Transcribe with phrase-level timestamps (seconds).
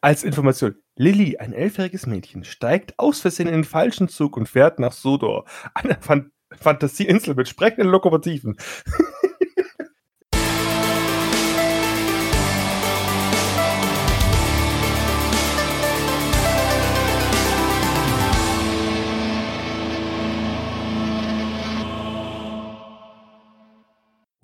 [0.00, 0.76] als Information.
[0.96, 5.44] Lilly, ein elfjähriges Mädchen, steigt aus Versehen in den falschen Zug und fährt nach Sodor,
[5.74, 8.56] einer Fan Fantasieinsel mit sprechenden Lokomotiven.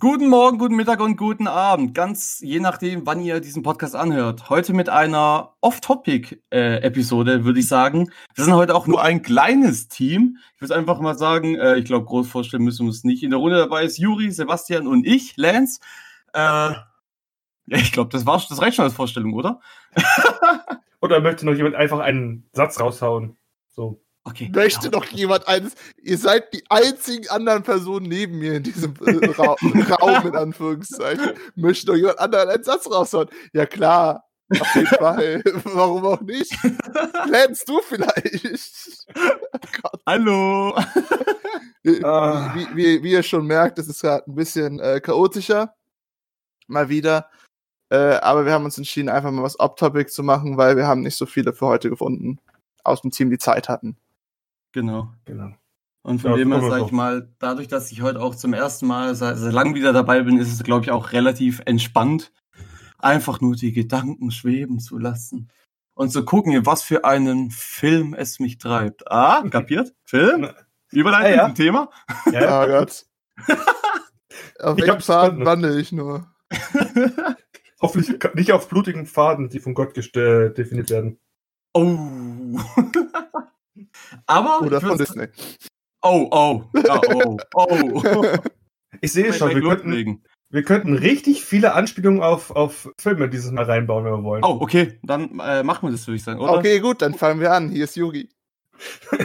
[0.02, 1.94] Guten Morgen, guten Mittag und guten Abend.
[1.94, 4.50] Ganz je nachdem, wann ihr diesen Podcast anhört.
[4.50, 8.10] Heute mit einer Off-Topic-Episode, würde ich sagen.
[8.34, 10.38] Wir sind heute auch nur ein kleines Team.
[10.56, 13.22] Ich würde einfach mal sagen, äh, ich glaube, groß vorstellen müssen wir uns nicht.
[13.22, 15.78] In der Runde dabei ist Juri, Sebastian und ich, Lance.
[16.32, 16.82] Äh, ja,
[17.68, 19.60] ich glaube, das, war, das reicht schon als Vorstellung, oder?
[21.00, 23.36] oder möchte noch jemand einfach einen Satz raushauen?
[23.68, 24.02] So.
[24.24, 24.50] Okay.
[24.54, 24.92] Möchte ja.
[24.92, 25.74] noch jemand eines?
[26.00, 29.56] Ihr seid die einzigen anderen Personen neben mir in diesem äh, Ra
[30.00, 31.32] Raum, in Anführungszeichen.
[31.56, 33.28] Möchte noch jemand anderen einen Satz raushauen?
[33.52, 34.24] Ja, klar.
[34.60, 35.42] Auf jeden Fall.
[35.64, 36.52] Warum auch nicht?
[37.26, 39.06] Lernst du vielleicht?
[39.82, 40.76] Oh Hallo.
[41.82, 42.00] wie,
[42.74, 45.74] wie, wie, ihr schon merkt, es ist gerade ein bisschen äh, chaotischer.
[46.68, 47.28] Mal wieder.
[47.90, 51.02] Äh, aber wir haben uns entschieden, einfach mal was Off-Topic zu machen, weil wir haben
[51.02, 52.38] nicht so viele für heute gefunden
[52.84, 53.96] aus dem Team, die Zeit hatten.
[54.72, 55.10] Genau.
[55.24, 55.52] genau.
[56.02, 58.86] Und von ja, dem her, sag ich mal, dadurch, dass ich heute auch zum ersten
[58.86, 62.32] Mal seit, seit langem wieder dabei bin, ist es, glaube ich, auch relativ entspannt,
[62.98, 65.50] einfach nur die Gedanken schweben zu lassen.
[65.94, 69.10] Und zu gucken, was für einen Film es mich treibt.
[69.10, 69.94] Ah, kapiert?
[70.04, 70.48] Film?
[70.90, 71.46] Überleitung ja, ja.
[71.46, 71.90] zum Thema?
[72.32, 72.62] Ja, ja.
[72.64, 73.06] Oh Gott.
[74.60, 76.26] auf welchem Faden wandle ich nur?
[77.80, 81.18] Hoffentlich nicht auf blutigen Faden, die von Gott definiert werden.
[81.74, 81.96] Oh.
[84.26, 84.62] Aber.
[84.62, 85.28] Oder von Disney.
[86.02, 88.36] Oh, oh, oh, oh, oh.
[89.00, 93.64] Ich sehe schon, wir könnten, wir könnten richtig viele Anspielungen auf, auf Filme dieses Mal
[93.64, 94.44] reinbauen, wenn wir wollen.
[94.44, 96.52] Oh, okay, dann äh, machen wir das, würde ich sagen, oder?
[96.52, 97.70] Okay, gut, dann fangen wir an.
[97.70, 98.28] Hier ist Yugi.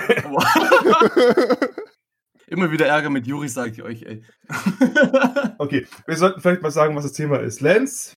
[2.48, 4.24] Immer wieder Ärger mit Juri, sage ich euch, ey.
[5.58, 7.60] okay, wir sollten vielleicht mal sagen, was das Thema ist.
[7.60, 8.14] Lance,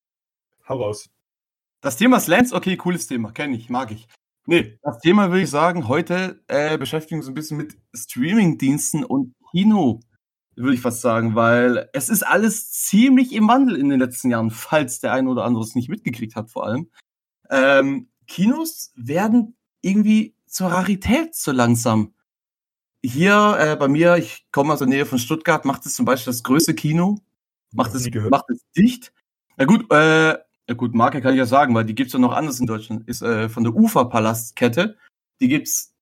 [0.68, 1.10] hau raus.
[1.80, 4.06] Das Thema ist Lance, okay, cooles Thema, kenne ich, mag ich.
[4.46, 9.04] Nee, das Thema würde ich sagen, heute äh, beschäftigen wir uns ein bisschen mit Streaming-Diensten
[9.04, 10.00] und Kino,
[10.56, 14.50] würde ich fast sagen, weil es ist alles ziemlich im Wandel in den letzten Jahren,
[14.50, 16.90] falls der eine oder andere es nicht mitgekriegt hat, vor allem.
[17.50, 22.14] Ähm, Kinos werden irgendwie zur Rarität so langsam.
[23.02, 26.32] Hier äh, bei mir, ich komme aus der Nähe von Stuttgart, macht es zum Beispiel
[26.32, 27.18] das größte Kino,
[27.72, 29.12] macht es, macht es dicht.
[29.56, 30.36] Na gut, äh,
[30.70, 33.08] ja gut, Marke kann ich ja sagen, weil die gibt's ja noch anders in Deutschland.
[33.08, 34.96] Ist äh, von der Uferpalastkette.
[35.40, 35.96] Die gibt's,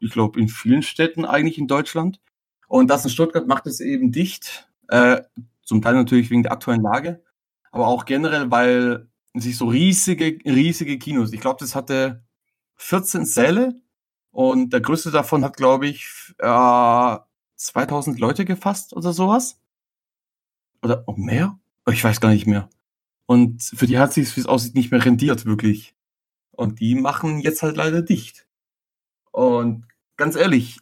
[0.00, 2.20] ich glaube, in vielen Städten eigentlich in Deutschland.
[2.66, 4.68] Und das in Stuttgart macht es eben dicht.
[4.88, 5.22] Äh,
[5.62, 7.22] zum Teil natürlich wegen der aktuellen Lage,
[7.70, 12.24] aber auch generell, weil sich so riesige, riesige Kinos, ich glaube, das hatte
[12.78, 13.80] 14 Säle
[14.32, 17.16] und der größte davon hat, glaube ich, äh,
[17.54, 19.60] 2000 Leute gefasst oder sowas.
[20.82, 21.60] Oder auch mehr?
[21.88, 22.68] Ich weiß gar nicht mehr.
[23.28, 25.94] Und für die hat sich, wie es aussieht, nicht mehr rendiert, wirklich.
[26.50, 28.46] Und die machen jetzt halt leider dicht.
[29.32, 29.84] Und
[30.16, 30.78] ganz ehrlich,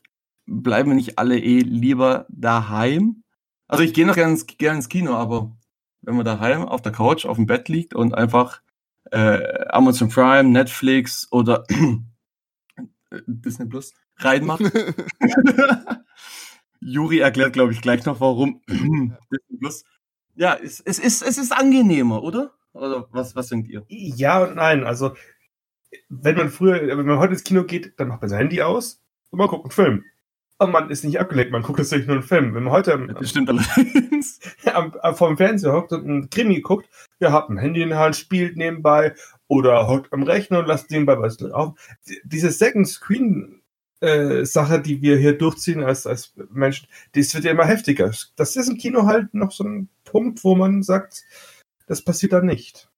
[0.47, 3.25] bleiben wir nicht alle eh lieber daheim?
[3.67, 5.57] Also ich gehe noch gerne ins, gern ins Kino, aber
[6.03, 8.63] wenn man daheim auf der Couch, auf dem Bett liegt und einfach
[9.11, 11.65] äh, Amazon Prime, Netflix oder
[13.27, 14.63] Disney Plus reinmacht.
[16.81, 19.85] Juri erklärt, glaube ich, gleich noch, warum Disney Plus
[20.37, 22.53] ja, es, es, ist, es ist angenehmer, oder?
[22.73, 23.85] Oder was, was denkt ihr?
[23.89, 24.85] Ja und nein.
[24.85, 25.15] Also,
[26.09, 29.01] wenn man früher, wenn man heute ins Kino geht, dann macht man sein Handy aus
[29.31, 30.05] und man guckt einen Film.
[30.59, 32.55] Und man ist nicht abgelenkt, man guckt natürlich nur einen Film.
[32.55, 32.91] Wenn man heute
[34.65, 36.89] ja, am, am, vor dem Fernseher hockt und einen Krimi guckt,
[37.21, 39.15] ja, hat ein Handy in der Hand, spielt nebenbei
[39.49, 41.75] oder hockt am Rechner und lasst nebenbei was drauf.
[42.25, 43.61] Diese Second Screen
[44.01, 48.13] äh, Sache, die wir hier durchziehen als, als Menschen, das wird ja immer heftiger.
[48.37, 51.25] Das ist im Kino halt noch so ein Punkt, wo man sagt,
[51.87, 52.89] das passiert da nicht.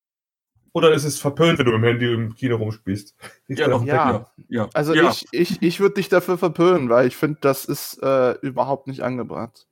[0.72, 3.16] Oder ist es verpönt, wenn du im Handy im Kino rumspielst?
[3.48, 4.26] Ja, doch, ja.
[4.48, 4.68] ja.
[4.74, 5.10] Also ja.
[5.10, 9.02] ich, ich, ich würde dich dafür verpönen, weil ich finde, das ist äh, überhaupt nicht
[9.02, 9.66] angebracht.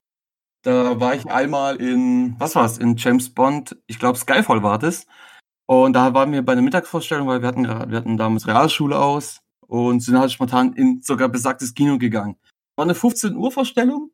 [0.62, 4.78] Da war ich einmal in, was war es, in James Bond, ich glaube Skyfall war
[4.78, 5.06] das.
[5.66, 9.45] Und da waren wir bei einer Mittagsvorstellung, weil wir hatten, wir hatten damals Realschule aus
[9.66, 12.36] und sind halt spontan in sogar besagtes Kino gegangen.
[12.76, 14.10] War eine 15 Uhr Vorstellung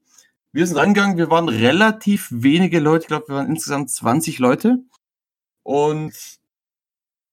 [0.52, 4.84] wir sind rangegangen, wir waren relativ wenige Leute, ich glaube, wir waren insgesamt 20 Leute.
[5.62, 6.12] Und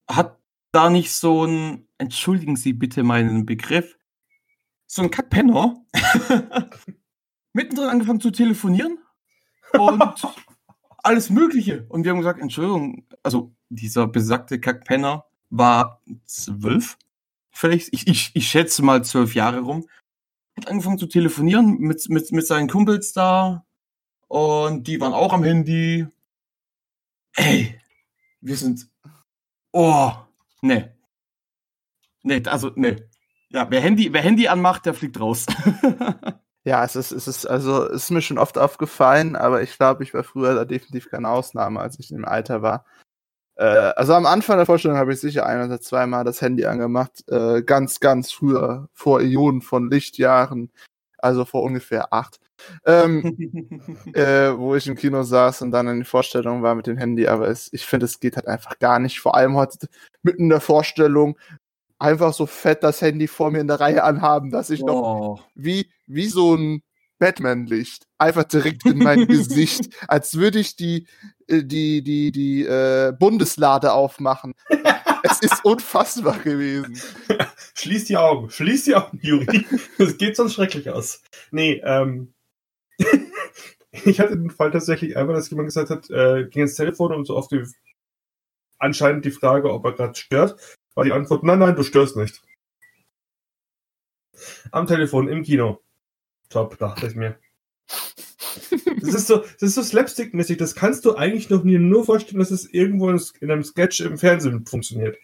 [0.08, 0.38] hat
[0.72, 3.98] da nicht so ein, entschuldigen Sie bitte meinen Begriff,
[4.86, 5.84] so ein Kackpenner
[7.52, 8.98] mittendrin angefangen zu telefonieren
[9.72, 10.02] und
[10.98, 11.86] alles Mögliche.
[11.88, 16.96] Und wir haben gesagt, Entschuldigung, also dieser besagte Kackpenner war zwölf,
[17.50, 19.88] vielleicht, ich, ich, ich schätze mal zwölf Jahre rum,
[20.56, 23.64] hat angefangen zu telefonieren mit, mit, mit seinen Kumpels da
[24.28, 26.06] und die waren auch am Handy.
[27.36, 27.80] Ey,
[28.40, 28.88] wir sind,
[29.72, 30.12] oh,
[30.62, 30.96] ne.
[32.22, 33.08] Ne, also, ne.
[33.48, 35.46] Ja, wer Handy, wer Handy anmacht, der fliegt raus.
[36.64, 40.04] Ja, es ist, es ist, also, es ist mir schon oft aufgefallen, aber ich glaube,
[40.04, 42.84] ich war früher da definitiv keine Ausnahme, als ich im Alter war.
[43.56, 47.24] Äh, also am Anfang der Vorstellung habe ich sicher ein oder zweimal das Handy angemacht,
[47.28, 50.70] äh, ganz, ganz früher, vor Ionen von Lichtjahren,
[51.18, 52.40] also vor ungefähr acht,
[52.86, 53.36] ähm,
[54.14, 57.26] äh, wo ich im Kino saß und dann in die Vorstellung war mit dem Handy,
[57.26, 59.88] aber es, ich finde, es geht halt einfach gar nicht, vor allem heute
[60.22, 61.38] mitten in der Vorstellung,
[61.98, 65.40] einfach so fett das Handy vor mir in der Reihe anhaben, dass ich noch oh.
[65.54, 66.82] wie, wie so ein
[67.20, 71.06] Batman-Licht einfach direkt in mein Gesicht, als würde ich die,
[71.46, 74.54] äh, die, die, die äh, Bundeslade aufmachen.
[75.22, 77.00] es ist unfassbar gewesen.
[77.74, 79.64] Schließ die Augen, schließ die Augen, Juri.
[79.98, 81.22] Das geht sonst schrecklich aus.
[81.52, 82.34] Nee, ähm.
[83.92, 87.26] ich hatte den Fall tatsächlich einmal, dass jemand gesagt hat, äh, ging ins Telefon und
[87.26, 87.62] so auf die
[88.78, 90.56] anscheinend die Frage, ob er gerade stört
[90.94, 92.42] war die Antwort, nein, nein, du störst nicht.
[94.70, 95.80] Am Telefon, im Kino.
[96.50, 97.38] Top, dachte ich mir.
[99.00, 100.58] Das ist so, das ist so slapstick-mäßig.
[100.58, 104.18] Das kannst du eigentlich noch nie nur vorstellen, dass es irgendwo in einem Sketch im
[104.18, 105.16] Fernsehen funktioniert.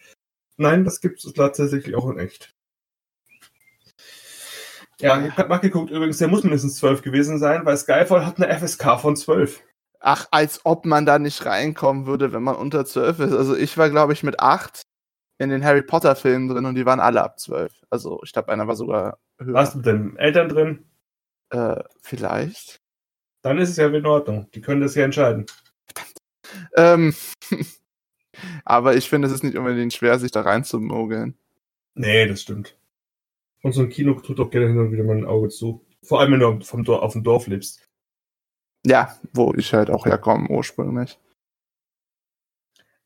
[0.55, 2.55] Nein, das gibt es tatsächlich auch in echt.
[4.99, 8.51] Ja, ich habe nachgeguckt, übrigens, der muss mindestens 12 gewesen sein, weil Skyfall hat eine
[8.57, 9.61] FSK von 12.
[9.99, 13.33] Ach, als ob man da nicht reinkommen würde, wenn man unter 12 ist.
[13.33, 14.81] Also ich war, glaube ich, mit 8
[15.37, 17.83] in den Harry Potter Filmen drin und die waren alle ab 12.
[17.91, 19.53] Also ich glaube, einer war sogar höher.
[19.53, 20.85] Warst du denn Eltern drin?
[21.49, 22.81] Äh, vielleicht.
[23.41, 24.49] Dann ist es ja in Ordnung.
[24.53, 25.45] Die können das ja entscheiden.
[26.75, 27.13] Ähm,
[28.65, 31.37] aber ich finde, es ist nicht unbedingt schwer, sich da reinzumogeln.
[31.95, 32.77] Nee, das stimmt.
[33.63, 35.85] Und so ein Kino tut auch gerne hin und wieder mal ein Auge zu.
[36.03, 37.87] Vor allem, wenn du vom Dorf, auf dem Dorf lebst.
[38.85, 41.19] Ja, wo ich halt auch herkomme ursprünglich.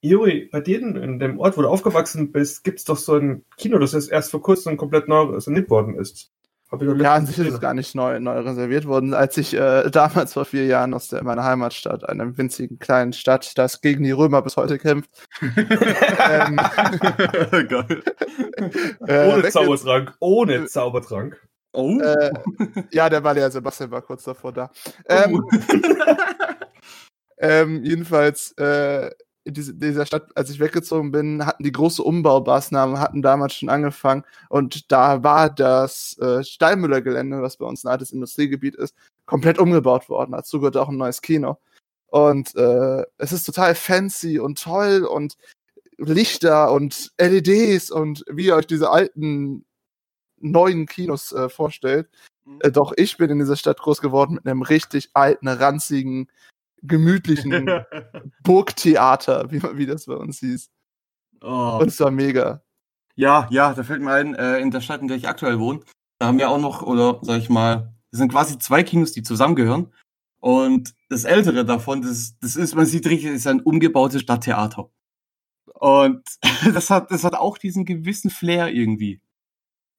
[0.02, 3.46] Juri, bei dir in dem Ort, wo du aufgewachsen bist, gibt es doch so ein
[3.58, 6.32] Kino, das ist erst vor kurzem komplett neu saniert worden ist.
[6.80, 9.14] Ja, an sich ist es gar nicht neu, neu reserviert worden.
[9.14, 13.58] Als ich äh, damals vor vier Jahren aus der, meiner Heimatstadt, einer winzigen kleinen Stadt,
[13.58, 15.10] das gegen die Römer bis heute kämpft.
[15.42, 16.56] ähm,
[17.68, 18.04] Geil.
[19.08, 21.42] Äh, ohne Zaubertrank, ohne Zaubertrank.
[21.74, 22.00] Oh.
[22.00, 22.32] Äh,
[22.92, 24.72] ja, der war ja Sebastian war kurz davor da.
[25.08, 25.50] Ähm, oh.
[27.38, 29.10] ähm, jedenfalls äh,
[29.44, 34.24] in dieser Stadt, als ich weggezogen bin, hatten die große Umbaumaßnahmen, hatten damals schon angefangen
[34.50, 38.96] und da war das äh, Steinmüller-Gelände, was bei uns ein altes Industriegebiet ist,
[39.26, 40.34] komplett umgebaut worden.
[40.34, 41.58] Dazu gehört auch ein neues Kino.
[42.08, 45.38] Und äh, es ist total fancy und toll und
[45.98, 49.66] Lichter und LEDs und wie ihr euch diese alten
[50.38, 52.10] neuen Kinos äh, vorstellt.
[52.46, 52.60] Mhm.
[52.62, 56.28] Äh, doch ich bin in dieser Stadt groß geworden mit einem richtig alten, ranzigen
[56.82, 57.70] gemütlichen
[58.44, 60.70] Burgtheater, wie, wie das bei uns hieß.
[61.42, 61.80] Oh.
[61.82, 62.64] Und es war mega.
[63.16, 65.82] Ja, ja, da fällt mir ein, äh, in der Stadt, in der ich aktuell wohne,
[66.20, 69.24] da haben wir auch noch, oder sag ich mal, das sind quasi zwei Kinos, die
[69.24, 69.92] zusammengehören.
[70.40, 74.92] Und das ältere davon, das, das ist, man sieht richtig, ist ein umgebautes Stadttheater.
[75.74, 76.24] Und
[76.74, 79.22] das hat, das hat auch diesen gewissen Flair irgendwie.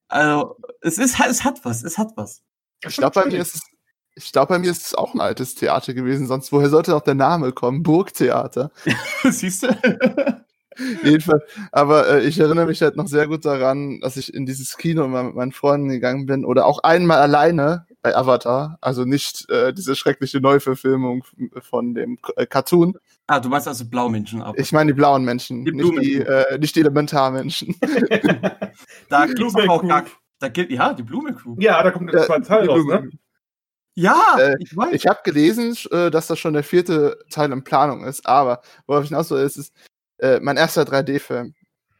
[0.07, 2.43] Also, es ist, es hat was, es hat was.
[2.85, 3.61] Ich glaube, bei mir ist es
[4.15, 7.01] ich glaube, bei mir ist es auch ein altes Theater gewesen, sonst woher sollte auch
[7.01, 7.83] der Name kommen?
[7.83, 8.71] Burgtheater.
[9.23, 9.67] Siehst du?
[11.03, 14.77] Jedenfalls, aber äh, ich erinnere mich halt noch sehr gut daran, dass ich in dieses
[14.77, 19.49] Kino mal mit meinen Freunden gegangen bin oder auch einmal alleine bei Avatar, also nicht
[19.49, 21.23] äh, diese schreckliche Neuverfilmung
[21.61, 22.97] von dem äh, Cartoon.
[23.27, 24.55] Ah, du meinst also Blaumenschen ab.
[24.57, 27.75] Ich meine die blauen Menschen, die nicht, die, äh, nicht die Elementarmenschen.
[29.09, 30.05] da gibt's auch gar,
[30.39, 31.55] da gibt, ja, die Blume Crew.
[31.59, 33.09] Ja, da kommt der zweite Teil raus, ne?
[33.95, 34.93] Ja, äh, ich weiß.
[34.93, 39.03] Ich habe gelesen, äh, dass das schon der vierte Teil in Planung ist, aber worauf
[39.03, 39.73] ich hinaus will, ist, ist
[40.17, 41.53] äh, mein erster 3D-Film.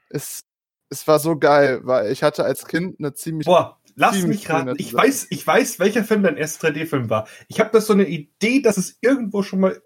[0.10, 0.44] Es,
[0.90, 3.46] es war so geil, weil ich hatte als Kind eine ziemlich.
[3.46, 4.74] Boah, lass mich raten.
[4.78, 7.28] Ich weiß, ich weiß, welcher Film dein erster 3D-Film war.
[7.48, 9.82] Ich habe das so eine Idee, dass es irgendwo schon mal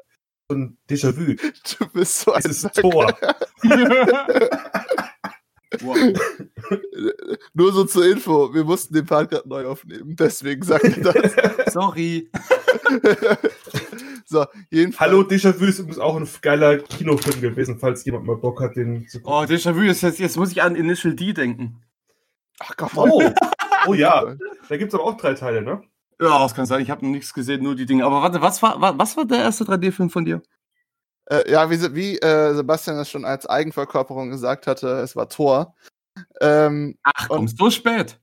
[0.49, 1.35] so ein Déjà-vu.
[1.79, 3.17] Du bist so ein Tor.
[5.81, 5.97] Wow.
[7.53, 11.36] Nur so zur Info, wir mussten den Part gerade neu aufnehmen, deswegen sagt er das.
[11.74, 12.29] Sorry.
[14.25, 15.12] so, jedenfalls.
[15.12, 19.07] Hallo, Déjà-vu ist übrigens auch ein geiler Kinofilm gewesen, falls jemand mal Bock hat, den
[19.09, 19.33] zu gucken.
[19.33, 21.81] Oh, Déjà-vu ist jetzt, jetzt muss ich an Initial D denken.
[22.59, 22.91] Ach Gott.
[22.95, 23.21] Oh,
[23.88, 24.36] oh ja.
[24.69, 25.81] Da gibt es aber auch drei Teile, ne?
[26.19, 26.81] Ja, das kann sein.
[26.81, 28.05] Ich habe noch nichts gesehen, nur die Dinge.
[28.05, 30.41] Aber warte, was war, was war der erste 3D-Film von dir?
[31.29, 35.75] Äh, ja, wie, wie äh, Sebastian das schon als Eigenverkörperung gesagt hatte, es war Thor.
[36.41, 38.19] Ähm, Ach, kommst du spät?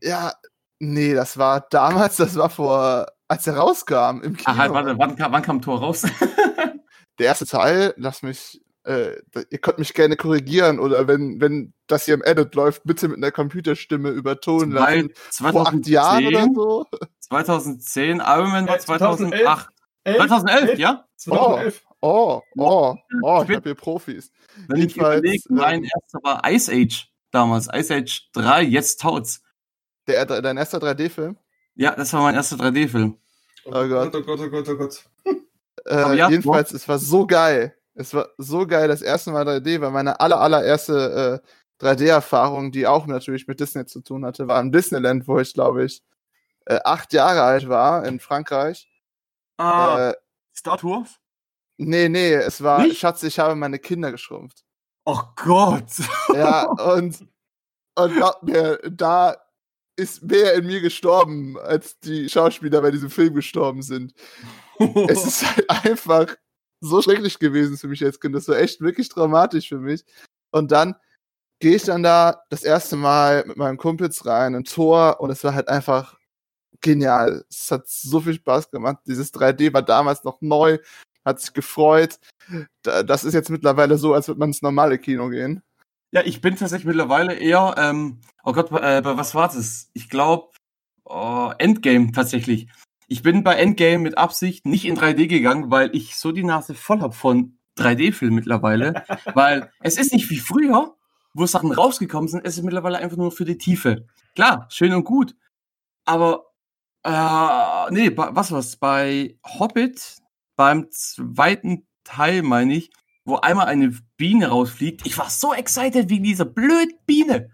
[0.00, 0.32] ja,
[0.78, 4.44] nee, das war damals, das war vor, als er rauskam im Kino.
[4.46, 6.02] Ach, halt, warte, wann, kam- wann kam Tor raus?
[7.18, 9.12] Der erste Teil, lass mich, äh,
[9.50, 13.18] ihr könnt mich gerne korrigieren oder wenn, wenn das hier im Edit läuft, bitte mit
[13.18, 15.12] einer Computerstimme übertonen lassen.
[15.30, 16.86] Zwei- Vor acht Jahren oder 2010, so?
[17.20, 19.42] 2010, Iron Man war Äh, 2011.
[19.42, 19.68] 2008.
[20.16, 21.04] 2011, ja?
[21.16, 21.82] 2011.
[21.88, 22.42] Oh, oh,
[23.22, 24.30] oh, ich Spät- hab hier Profis.
[24.68, 27.68] Wenn ich Jedenfalls, überlege, ähm, mein erster war Ice Age damals.
[27.72, 29.42] Ice Age 3, jetzt taut's.
[30.06, 31.36] Der, dein erster 3D-Film?
[31.76, 33.16] Ja, das war mein erster 3D-Film.
[33.64, 34.14] Oh Gott.
[34.14, 35.04] Oh Gott, oh Gott, oh Gott.
[35.86, 37.74] Äh, ja, jedenfalls, es war so geil.
[37.94, 41.42] Es war so geil, das erste Mal 3D, weil meine aller, allererste
[41.80, 45.54] äh, 3D-Erfahrung, die auch natürlich mit Disney zu tun hatte, war im Disneyland, wo ich,
[45.54, 46.02] glaube ich,
[46.66, 48.88] äh, acht Jahre alt war, in Frankreich.
[49.58, 50.14] Ah, Äh,
[50.56, 51.18] Star Wars?
[51.76, 52.98] Nee, nee, es war, Nicht?
[52.98, 54.64] Schatz, ich habe meine Kinder geschrumpft.
[55.04, 55.90] Oh Gott.
[56.34, 56.64] Ja,
[56.94, 57.26] und,
[57.96, 59.36] und glaub mir, da
[59.96, 64.14] ist mehr in mir gestorben, als die Schauspieler bei diesem Film gestorben sind.
[64.78, 66.34] es ist halt einfach
[66.80, 68.34] so schrecklich gewesen für mich als Kind.
[68.34, 70.04] Das war echt wirklich dramatisch für mich.
[70.50, 70.96] Und dann
[71.60, 75.44] gehe ich dann da das erste Mal mit meinen Kumpels rein, ein Tor, und es
[75.44, 76.18] war halt einfach
[76.80, 77.44] genial.
[77.48, 78.98] Es hat so viel Spaß gemacht.
[79.06, 80.78] Dieses 3D war damals noch neu,
[81.24, 82.18] hat sich gefreut.
[82.82, 85.62] Da- Das ist jetzt mittlerweile so, als würde man ins normale Kino gehen.
[86.12, 89.90] Ja, ich bin tatsächlich mittlerweile eher, ähm, oh Gott, äh, bei was war das?
[89.94, 90.50] Ich glaube,
[91.04, 92.68] oh, Endgame tatsächlich.
[93.08, 96.74] Ich bin bei Endgame mit Absicht nicht in 3D gegangen, weil ich so die Nase
[96.74, 99.04] voll hab von 3D-Filmen mittlerweile.
[99.34, 100.94] weil es ist nicht wie früher,
[101.34, 104.06] wo Sachen rausgekommen sind, es ist mittlerweile einfach nur für die Tiefe.
[104.36, 105.34] Klar, schön und gut.
[106.06, 106.46] Aber,
[107.02, 108.76] äh, nee, was war's?
[108.76, 110.16] Bei Hobbit,
[110.56, 112.90] beim zweiten Teil, meine ich,
[113.24, 115.06] wo einmal eine Biene rausfliegt.
[115.06, 117.50] Ich war so excited wegen dieser blöden Biene,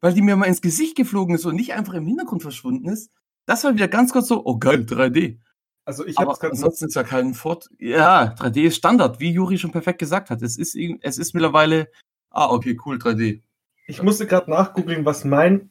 [0.00, 3.10] weil die mir mal ins Gesicht geflogen ist und nicht einfach im Hintergrund verschwunden ist.
[3.46, 5.38] Das war wieder ganz kurz so, oh geil, 3D.
[5.84, 7.68] Also ich habe ansonsten ist ja kein Fort.
[7.78, 10.42] Ja, 3D ist Standard, wie Juri schon perfekt gesagt hat.
[10.42, 11.88] Es ist, es ist mittlerweile,
[12.30, 13.42] ah, okay, cool, 3D.
[13.88, 15.70] Ich musste gerade nachgoogeln, was mein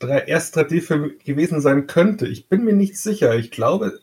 [0.00, 2.28] erster 3D-Film gewesen sein könnte.
[2.28, 3.34] Ich bin mir nicht sicher.
[3.34, 3.98] Ich glaube,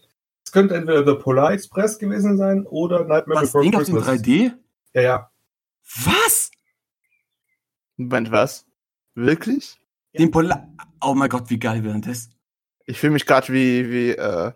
[0.55, 4.21] könnte entweder The Polar Express gewesen sein oder Nightmare Was, Before Ding auf dem Christmas.
[4.21, 4.53] 3D?
[4.93, 5.31] Ja, ja.
[6.05, 6.50] Was?
[7.97, 8.65] Moment, was?
[9.15, 9.77] Wirklich?
[10.17, 10.69] Den Polar,
[11.01, 12.29] oh mein Gott, wie geil wäre das?
[12.85, 14.53] Ich fühle mich gerade wie, wie, äh,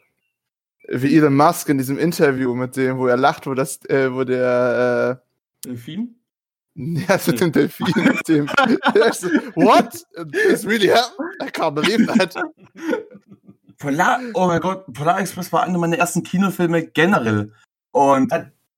[0.87, 4.23] wie Elon Musk in diesem Interview mit dem, wo er lacht, wo das, äh, wo
[4.23, 5.21] der,
[5.65, 6.15] Delfin?
[6.77, 8.47] äh, ja, das mit dem Delfin, mit dem,
[9.11, 10.01] so, what?
[10.31, 11.35] This really happened?
[11.41, 12.35] I can't believe that.
[13.79, 17.53] Polar, oh mein Gott, Polar Express war einer meiner ersten Kinofilme generell.
[17.91, 18.31] Und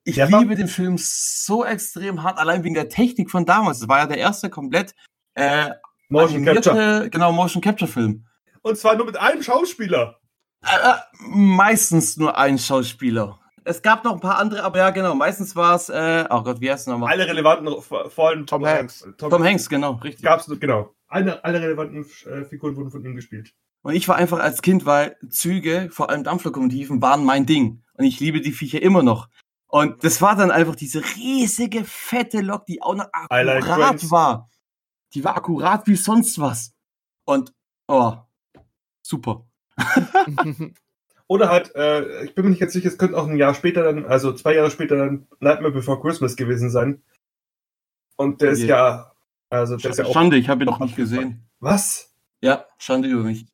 [0.03, 3.79] ich der war- liebe den Film so extrem hart, allein wegen der Technik von damals.
[3.79, 4.95] Das war ja der erste komplett
[5.35, 5.71] äh,
[6.09, 7.09] Motion Capture.
[7.09, 8.25] genau, Motion Capture Film.
[8.61, 10.19] Und zwar nur mit einem Schauspieler.
[10.63, 13.39] Äh, äh, meistens nur ein Schauspieler.
[13.63, 15.13] Es gab noch ein paar andere, aber ja, genau.
[15.15, 17.11] Meistens war es, äh, oh Gott, wie heißt es nochmal?
[17.11, 19.05] Alle relevanten, vor allem Tom Hanks.
[19.17, 20.23] Tom, Tom Hanks, genau, richtig.
[20.23, 20.93] Gab's, genau.
[21.07, 23.53] Alle, alle relevanten äh, Figuren wurden von ihm gespielt.
[23.83, 27.83] Und ich war einfach als Kind, weil Züge, vor allem Dampflokomotiven, waren mein Ding.
[27.93, 29.29] Und ich liebe die Viecher immer noch.
[29.67, 34.11] Und das war dann einfach diese riesige, fette Lok, die auch noch like akkurat trains.
[34.11, 34.49] war.
[35.13, 36.73] Die war akkurat wie sonst was.
[37.25, 37.53] Und,
[37.87, 38.15] oh,
[39.01, 39.45] super.
[41.27, 43.83] Oder halt, äh, ich bin mir nicht ganz sicher, es könnte auch ein Jahr später
[43.83, 47.01] dann, also zwei Jahre später dann Nightmare Before Christmas gewesen sein.
[48.17, 48.67] Und der ist Je.
[48.67, 49.13] ja,
[49.49, 50.13] also der ist ja auch.
[50.13, 51.49] Schande, ich habe ihn noch nicht gesehen.
[51.61, 52.13] Was?
[52.41, 53.47] Ja, Schande über mich.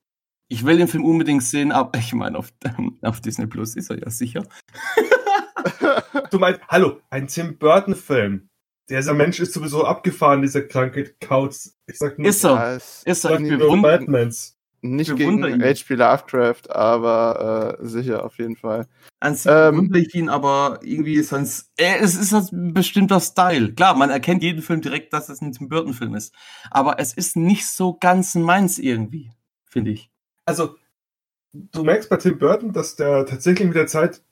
[0.49, 2.53] Ich will den Film unbedingt sehen, aber ich meine, auf,
[3.01, 4.43] auf Disney Plus ist er ja sicher.
[6.31, 8.49] Du meinst, hallo, ein Tim Burton-Film.
[8.89, 11.75] Dieser Mensch ist sowieso abgefahren, dieser kranke Kauz.
[11.87, 12.75] Ich sag nur, Ist er.
[12.75, 13.15] Ist er.
[13.15, 14.57] sag Ich nur bewundere, Batmans.
[14.81, 15.61] nicht gegen ihn.
[15.61, 15.95] H.P.
[15.95, 18.87] Lovecraft, aber äh, sicher auf jeden Fall.
[19.19, 23.73] An sich Ähm, ich ihn, aber irgendwie ist es, äh, es ist ein bestimmter Style.
[23.73, 26.33] Klar, man erkennt jeden Film direkt, dass es ein Tim Burton Film ist.
[26.71, 29.31] Aber es ist nicht so ganz meins irgendwie,
[29.65, 30.09] finde ich.
[30.47, 30.77] Also,
[31.53, 34.23] du merkst bei Tim Burton, dass der tatsächlich mit der Zeit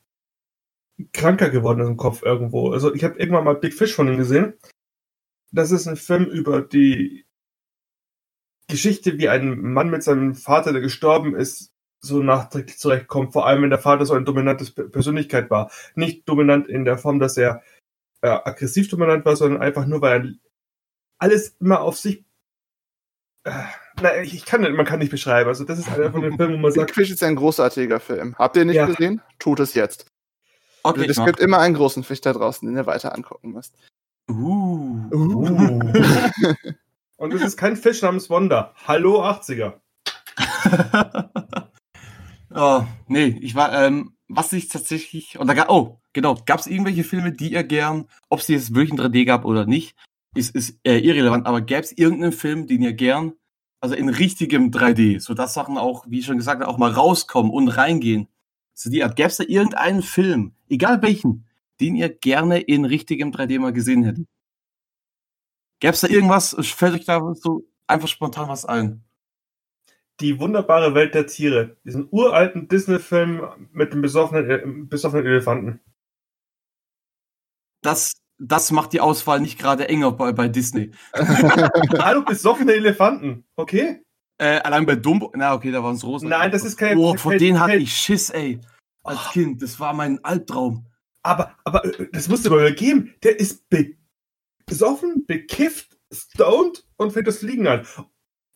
[1.12, 2.72] kranker geworden ist im Kopf irgendwo.
[2.72, 4.54] Also, ich habe irgendwann mal Big Fish von ihm gesehen.
[5.52, 7.26] Das ist ein Film über die
[8.68, 13.32] Geschichte, wie ein Mann mit seinem Vater, der gestorben ist, so nachträglich zurechtkommt.
[13.32, 15.70] Vor allem, wenn der Vater so eine dominante Pe- Persönlichkeit war.
[15.94, 17.62] Nicht dominant in der Form, dass er
[18.22, 20.34] äh, aggressiv dominant war, sondern einfach nur, weil er
[21.18, 22.24] alles immer auf sich.
[23.44, 23.52] Äh,
[24.00, 25.48] na, ich, kann nicht, man kann nicht beschreiben.
[25.48, 28.00] Also, das ist einer von den Filmen, wo man Big sagt, Fish ist ein großartiger
[28.00, 28.34] Film.
[28.38, 28.86] Habt ihr ihn nicht Ja.
[28.86, 29.20] gesehen?
[29.38, 30.06] Tut es jetzt.
[30.82, 33.74] Okay, es ich gibt immer einen großen Fisch da draußen, den ihr weiter angucken müsst.
[34.30, 35.00] Uh.
[35.12, 35.80] Uh.
[37.16, 38.74] Und es ist kein Fisch namens Wanda.
[38.86, 39.80] Hallo 80er.
[42.54, 47.04] oh, nee, ich war, ähm, was ich tatsächlich, und da oh, genau, gab es irgendwelche
[47.04, 49.96] Filme, die ihr gern, ob es jetzt wirklich in 3D gab oder nicht,
[50.34, 53.32] ist, ist äh, irrelevant, aber gäbe es irgendeinen Film, den ihr gern,
[53.86, 57.68] also in richtigem 3D, so dass Sachen auch, wie schon gesagt, auch mal rauskommen und
[57.68, 58.26] reingehen.
[58.74, 61.46] So die Art, gäbe es da irgendeinen Film, egal welchen,
[61.80, 64.26] den ihr gerne in richtigem 3D mal gesehen hättet?
[65.78, 69.04] Gäbe es da irgendwas, fällt euch da so einfach spontan was ein?
[70.18, 71.76] Die wunderbare Welt der Tiere.
[71.84, 75.80] Diesen uralten Disney-Film mit dem besoffenen, äh, besoffenen Elefanten.
[77.82, 80.90] Das, das macht die Auswahl nicht gerade enger bei, bei Disney.
[81.98, 83.44] Hallo, besoffene Elefanten.
[83.56, 84.02] Okay?
[84.38, 86.28] Äh, allein bei Dumbo, na okay, da waren es Rosen.
[86.28, 86.98] Nein, das ist kein.
[86.98, 88.60] Oh, kein- vor denen hatte kein- ich Schiss, ey.
[89.02, 89.30] Als Oh.
[89.32, 90.86] Kind, das war mein Albtraum.
[91.22, 93.14] Aber, aber äh, das musst du mal geben.
[93.22, 93.94] Der ist be
[94.66, 97.86] besoffen, bekifft, stoned und fängt das Fliegen an.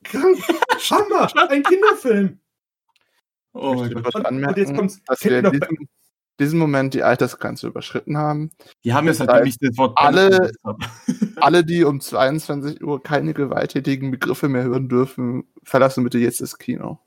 [0.04, 0.38] Krank.
[0.90, 1.30] Hammer.
[1.50, 2.40] Ein Kinderfilm.
[3.52, 4.02] Oh mein Ich Gott.
[4.04, 5.00] möchte Und- und anmerken, jetzt kommt's.
[5.06, 5.52] dass wir in noch-
[6.40, 8.50] diesem, diesem Moment die Altersgrenze überschritten haben.
[8.85, 10.52] Die haben jetzt halt nämlich das Wort alle-.
[11.37, 16.59] Alle, die um 22 Uhr keine gewalttätigen Begriffe mehr hören dürfen, verlassen bitte jetzt das
[16.59, 16.99] Kino.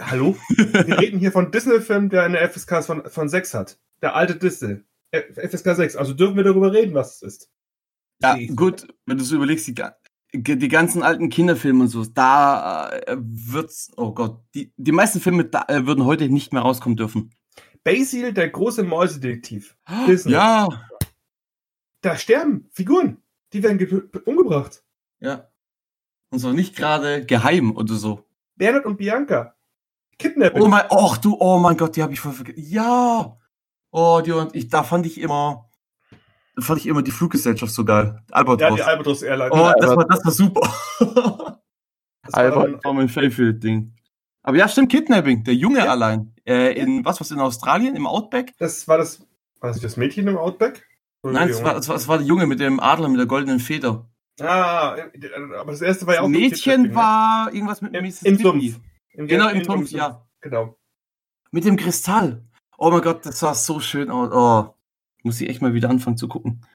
[0.00, 0.36] Hallo?
[0.48, 3.78] Wir reden hier von Disney-Film, der eine FSK von, von 6 hat.
[4.02, 4.80] Der alte Disney.
[5.12, 5.94] F- FSK 6.
[5.96, 7.50] Also dürfen wir darüber reden, was es ist.
[8.20, 9.74] Ja, Sie- gut, wenn du so überlegst, die,
[10.58, 15.44] die ganzen alten Kinderfilme und so, da äh, wird's, oh Gott, die, die meisten Filme
[15.44, 17.30] da, äh, würden heute nicht mehr rauskommen dürfen.
[17.84, 19.76] Basil, der große Mäusedetektiv.
[20.06, 20.32] Disney.
[20.32, 20.68] Ja,
[22.00, 23.18] Da sterben Figuren.
[23.52, 24.82] Die werden ge- umgebracht.
[25.20, 25.48] ja.
[26.30, 28.24] Und so nicht gerade geheim oder so.
[28.56, 29.54] Bernhard und Bianca.
[30.18, 30.62] Kidnapping.
[30.62, 32.60] Oh mein, och du, oh mein Gott, die habe ich voll vergessen.
[32.68, 33.36] Ja.
[33.92, 35.70] Oh, die und ich, da fand ich immer,
[36.56, 38.20] da fand ich immer die Fluggesellschaft so geil.
[38.28, 38.74] ja, Albatros.
[38.76, 39.50] die Albatros Airline.
[39.52, 40.60] oh, das war, das war super.
[40.98, 43.92] Das war Albert- war mein Favorite-Ding.
[44.42, 46.33] Aber ja, stimmt, Kidnapping, der Junge allein.
[46.46, 48.52] Äh, in, was, was in Australien, im Outback?
[48.58, 49.26] Das war das.
[49.60, 50.86] War das das Mädchen im Outback?
[51.22, 53.26] Oder Nein, es war, es, war, es war der Junge mit dem Adler, mit der
[53.26, 54.06] goldenen Feder.
[54.40, 54.96] Ah,
[55.58, 56.94] aber das erste war ja Das auch Mädchen ne?
[56.94, 58.34] war irgendwas mit Im, Mississippi.
[58.34, 58.80] im Sumpf.
[59.12, 60.26] Im, Genau, im Sumpf, ja.
[60.42, 60.76] Genau.
[61.50, 62.44] Mit dem Kristall.
[62.76, 64.30] Oh mein Gott, das sah so schön aus.
[64.32, 64.74] Oh,
[65.22, 66.66] muss ich echt mal wieder anfangen zu gucken.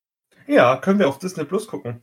[0.47, 2.01] Ja, können wir auf Disney Plus gucken.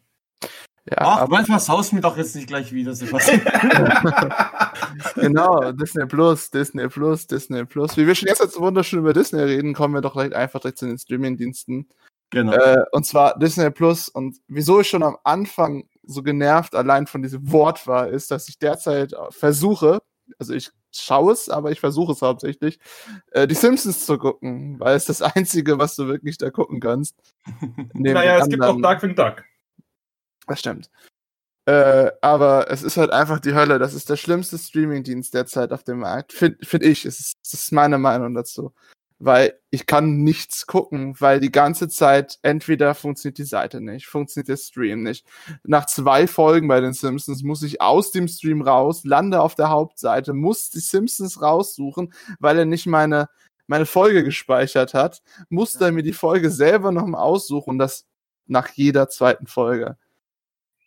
[0.88, 3.40] Ja, Ach, aber manchmal saust mir doch jetzt nicht gleich wieder, Sebastian.
[5.16, 7.96] genau, Disney Plus, Disney Plus, Disney Plus.
[7.96, 10.78] Wie wir schon jetzt so wunderschön über Disney reden, kommen wir doch gleich einfach direkt
[10.78, 11.88] zu den Streaming-Diensten.
[12.30, 12.52] genau.
[12.52, 14.08] Äh, und zwar Disney Plus.
[14.08, 18.48] Und wieso ich schon am Anfang so genervt allein von diesem Wort war, ist, dass
[18.48, 20.02] ich derzeit versuche,
[20.38, 22.78] also ich schaue es, aber ich versuche es hauptsächlich,
[23.32, 27.16] äh, die Simpsons zu gucken, weil es das Einzige, was du wirklich da gucken kannst.
[27.92, 29.42] Naja, es gibt auch Darkwing Duck.
[30.46, 30.90] Das stimmt.
[31.66, 33.78] Äh, aber es ist halt einfach die Hölle.
[33.78, 36.32] Das ist der schlimmste Streamingdienst derzeit auf dem Markt.
[36.32, 37.04] Finde find ich.
[37.04, 38.72] Es ist, das ist meine Meinung dazu.
[39.18, 44.48] Weil ich kann nichts gucken, weil die ganze Zeit entweder funktioniert die Seite nicht, funktioniert
[44.48, 45.26] der Stream nicht.
[45.64, 49.70] Nach zwei Folgen bei den Simpsons muss ich aus dem Stream raus, lande auf der
[49.70, 53.30] Hauptseite, muss die Simpsons raussuchen, weil er nicht meine,
[53.66, 58.04] meine Folge gespeichert hat, muss dann mir die Folge selber nochmal aussuchen das
[58.46, 59.96] nach jeder zweiten Folge.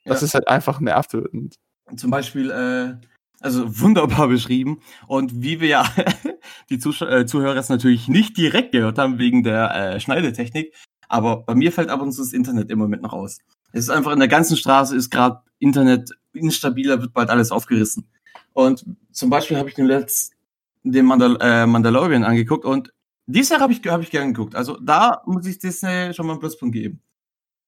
[0.06, 0.26] Das Ja.
[0.26, 1.56] ist halt einfach nervtötend.
[1.96, 2.96] Zum Beispiel, äh,
[3.42, 4.80] also wunderbar beschrieben.
[5.08, 5.86] Und wie wir ja
[6.70, 10.74] die Zusch äh, Zuhörer es natürlich nicht direkt gehört haben wegen der äh, Schneidetechnik,
[11.08, 13.40] aber bei mir fällt ab und zu das Internet im Moment noch aus.
[13.72, 18.08] Es ist einfach in der ganzen Straße ist gerade Internet instabiler, wird bald alles aufgerissen.
[18.54, 20.36] Und zum Beispiel habe ich den letzten
[20.84, 22.94] den Mandal äh, Mandalorian angeguckt und
[23.26, 24.56] dieses Jahr habe ich, hab ich gern geguckt.
[24.56, 27.02] Also da muss ich Disney schon mal einen Pluspunkt geben.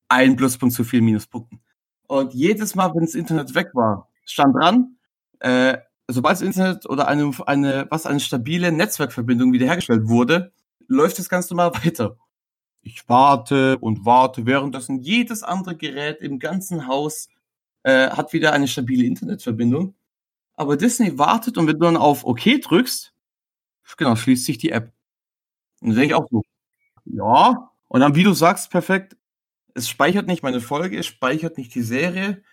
[0.09, 1.61] Ein Pluspunkt zu viel Minuspunkten.
[2.11, 4.97] Und jedes Mal, wenn das Internet weg war, stand dran,
[5.39, 5.77] äh,
[6.09, 10.51] sobald das Internet oder eine, eine, was, eine stabile Netzwerkverbindung wiederhergestellt wurde,
[10.89, 12.17] läuft das ganz normal weiter.
[12.81, 17.29] Ich warte und warte, währenddessen jedes andere Gerät im ganzen Haus
[17.83, 19.95] äh, hat wieder eine stabile Internetverbindung.
[20.55, 23.13] Aber Disney wartet und wenn du dann auf OK drückst,
[23.95, 24.91] genau, schließt sich die App.
[25.79, 26.43] Und dann denke ich auch so,
[27.05, 27.71] ja.
[27.87, 29.15] Und dann, wie du sagst, perfekt,
[29.75, 32.43] es speichert nicht meine Folge, es speichert nicht die Serie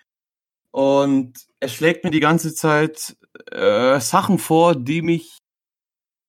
[0.70, 3.16] und es schlägt mir die ganze Zeit
[3.50, 5.38] äh, Sachen vor, die mich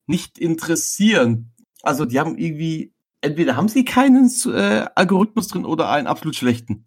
[0.07, 1.53] nicht interessieren.
[1.81, 6.85] Also die haben irgendwie, entweder haben sie keinen äh, Algorithmus drin oder einen absolut schlechten.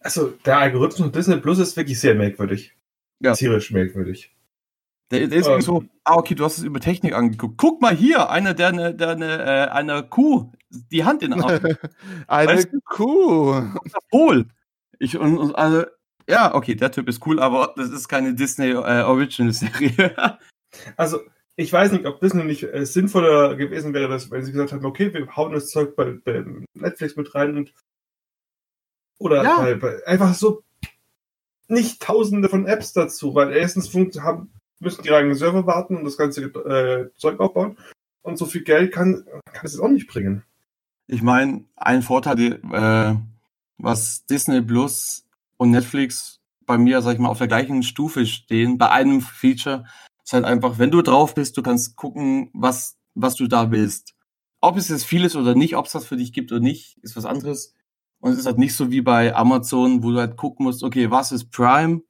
[0.00, 2.74] Also, der Algorithmus von Disney Plus ist wirklich sehr merkwürdig.
[3.20, 3.34] Ja.
[3.34, 4.34] Tierisch merkwürdig.
[5.10, 5.52] Der, der ist Ähm.
[5.52, 7.56] irgendwie so, ah, okay, du hast es über Technik angeguckt.
[7.56, 11.42] Guck mal hier, einer, der eine, der eine, äh, einer Kuh die Hand in den
[11.42, 11.60] Arm
[12.26, 12.80] Eine Weißt du?
[12.84, 13.62] Kuh.
[14.10, 14.46] Pol.
[14.98, 15.84] Ich, und, und, also,
[16.28, 20.14] ja, okay, der Typ ist cool, aber das ist keine Disney äh, Original Serie.
[20.98, 21.20] Also,
[21.56, 24.84] ich weiß nicht, ob Disney nicht äh, sinnvoller gewesen wäre, dass, wenn sie gesagt haben,
[24.84, 26.44] okay, wir hauen das Zeug bei, bei
[26.74, 27.72] Netflix mit rein und
[29.18, 29.56] oder Ja.
[29.62, 30.62] bei, bei, einfach so
[31.68, 36.16] nicht tausende von Apps dazu, weil erstens haben, müssen die eigenen Server warten und das
[36.16, 37.76] ganze äh, Zeug aufbauen
[38.22, 40.44] und so viel Geld kann, kann es jetzt auch nicht bringen.
[41.06, 43.16] Ich meine, ein Vorteil, die, äh,
[43.78, 48.76] was Disney Plus und Netflix bei mir, sag ich mal, auf der gleichen Stufe stehen,
[48.76, 49.86] bei einem Feature,
[50.22, 54.14] ist halt einfach, wenn du drauf bist, du kannst gucken, was, was du da willst.
[54.60, 56.98] Ob es jetzt viel ist oder nicht, ob es das für dich gibt oder nicht,
[57.02, 57.74] ist was anderes.
[58.20, 61.10] Und es ist halt nicht so wie bei Amazon, wo du halt gucken musst, okay,
[61.10, 62.02] was ist Prime?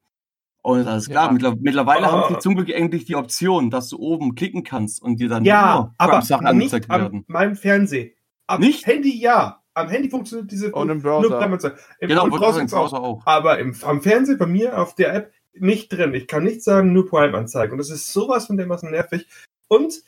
[0.62, 1.26] Und ist alles klar.
[1.26, 1.32] Ja.
[1.32, 2.12] Mittler- Mittlerweile Ah.
[2.12, 5.44] haben sie zum Glück endlich die Option, dass du oben klicken kannst und dir dann
[5.44, 7.24] Ja, nur aber Prime-Sachen nicht angezeigt am werden.
[7.28, 8.12] meinem Fernsehen.
[8.46, 8.86] Am Nicht?
[8.86, 9.62] Handy ja.
[9.74, 11.38] Am Handy funktioniert diese Und im nur Browser.
[11.38, 11.78] Prime-Anzeige.
[12.00, 12.68] Im Genau, und Browser auch.
[12.68, 13.22] Browser auch.
[13.26, 16.12] Aber im, am Fernsehen bei mir auf der App nicht drin.
[16.14, 17.72] Ich kann nicht sagen, nur Prime-Anzeigen.
[17.72, 19.26] Und das ist sowas von dermaßen nervig.
[19.68, 20.02] Und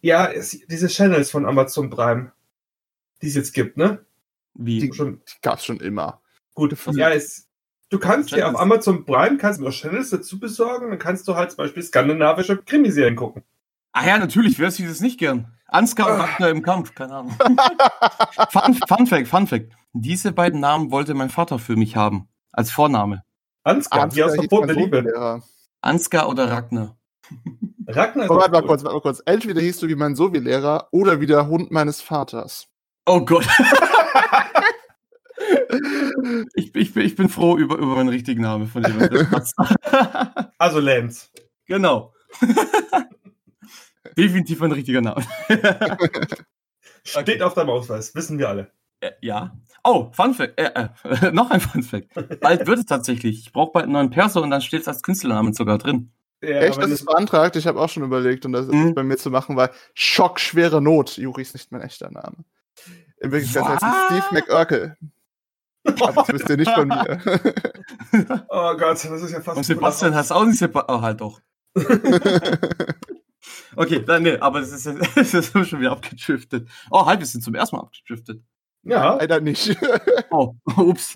[0.00, 2.32] ja, es, diese Channels von Amazon Prime,
[3.22, 4.04] die es jetzt gibt, ne?
[4.54, 4.80] Wie?
[4.80, 6.20] Die- Schon Die gab's schon immer.
[6.54, 6.72] gut.
[6.86, 7.45] Also- ja, es,
[7.90, 8.58] du kannst dir auf.
[8.58, 10.90] Amazon Prime kannst du noch Channels dazu besorgen.
[10.90, 13.42] Dann kannst du halt zum Beispiel skandinavische Krimiserien gucken.
[13.92, 15.52] Ah ja, natürlich, wer sieht das nicht gern?
[15.68, 17.36] Ansgar und Ragnar im Kampf, keine Ahnung.
[18.50, 19.72] Fun, Fun Fact, Fun Fact.
[19.92, 22.28] Diese beiden Namen wollte mein Vater für mich haben.
[22.52, 23.22] Als Vorname.
[23.64, 25.42] Ansgar, die aus verbotene Liebe.
[25.80, 26.96] Ansgar oder Ragnar.
[27.86, 29.22] Ragnar ist Oh, warte mal kurz, warte mal kurz.
[29.24, 32.68] Entweder hieß du wie mein Sovi-Lehrer oder wie der Hund meines Vaters.
[33.06, 33.46] Oh Gott.
[36.54, 36.65] ich, ich,
[36.96, 38.98] bin- ich bin froh über, über meinen richtigen Namen, von dem.
[40.58, 41.28] Also Lance.
[41.66, 42.12] Genau.
[44.16, 45.22] Definitiv ein richtiger Name.
[47.04, 48.70] Steht auf deinem Ausweis, wissen wir alle.
[49.00, 49.54] Äh, ja.
[49.84, 50.58] Oh, Fun Fact.
[50.58, 52.08] Äh, äh, noch ein Fun Fact.
[52.40, 53.40] Bald wird es tatsächlich.
[53.40, 56.10] Ich brauche bald einen neuen Perso und dann steht es als Künstlernamen sogar drin.
[56.42, 57.56] Ja, Echt, das ist beantragt?
[57.56, 58.94] Ich habe auch schon überlegt, und das Mhm.
[58.94, 61.16] bei mir zu machen, weil schockschwere Not.
[61.16, 62.36] Juri ist nicht mein echter Name.
[63.20, 64.96] In Wirklichkeit heißt Steve McUrkel.
[65.86, 67.20] Aber das wisst ihr nicht von mir.
[68.48, 69.58] Oh Gott, das ist ja fast.
[69.58, 70.98] Und Sebastian hast auch nicht Sebastian.
[70.98, 71.40] Oh, halt doch.
[73.76, 76.68] Okay, dann, nee, aber das ist, das ist schon wieder abgedriftet.
[76.90, 78.42] Oh, halt, wir sind zum ersten Mal abgedriftet.
[78.82, 79.76] Ja, Leider nicht.
[80.30, 81.14] Oh, ups.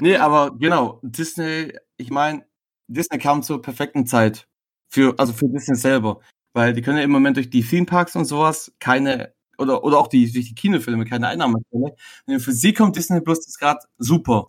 [0.00, 2.46] nee, aber genau, Disney, ich meine,
[2.88, 4.46] Disney kam zur perfekten Zeit.
[4.88, 6.20] Für, also für Disney selber.
[6.52, 9.98] Weil die können ja im Moment durch die Theme Parks und sowas keine, oder, oder
[9.98, 11.94] auch die, durch die Kinofilme keine Einnahmequelle.
[12.26, 14.48] Und für sie kommt Disney Plus das gerade super.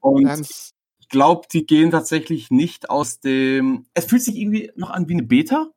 [0.00, 3.86] Und Ganz, ich glaube, die gehen tatsächlich nicht aus dem.
[3.94, 5.68] Es fühlt sich irgendwie noch an wie eine Beta.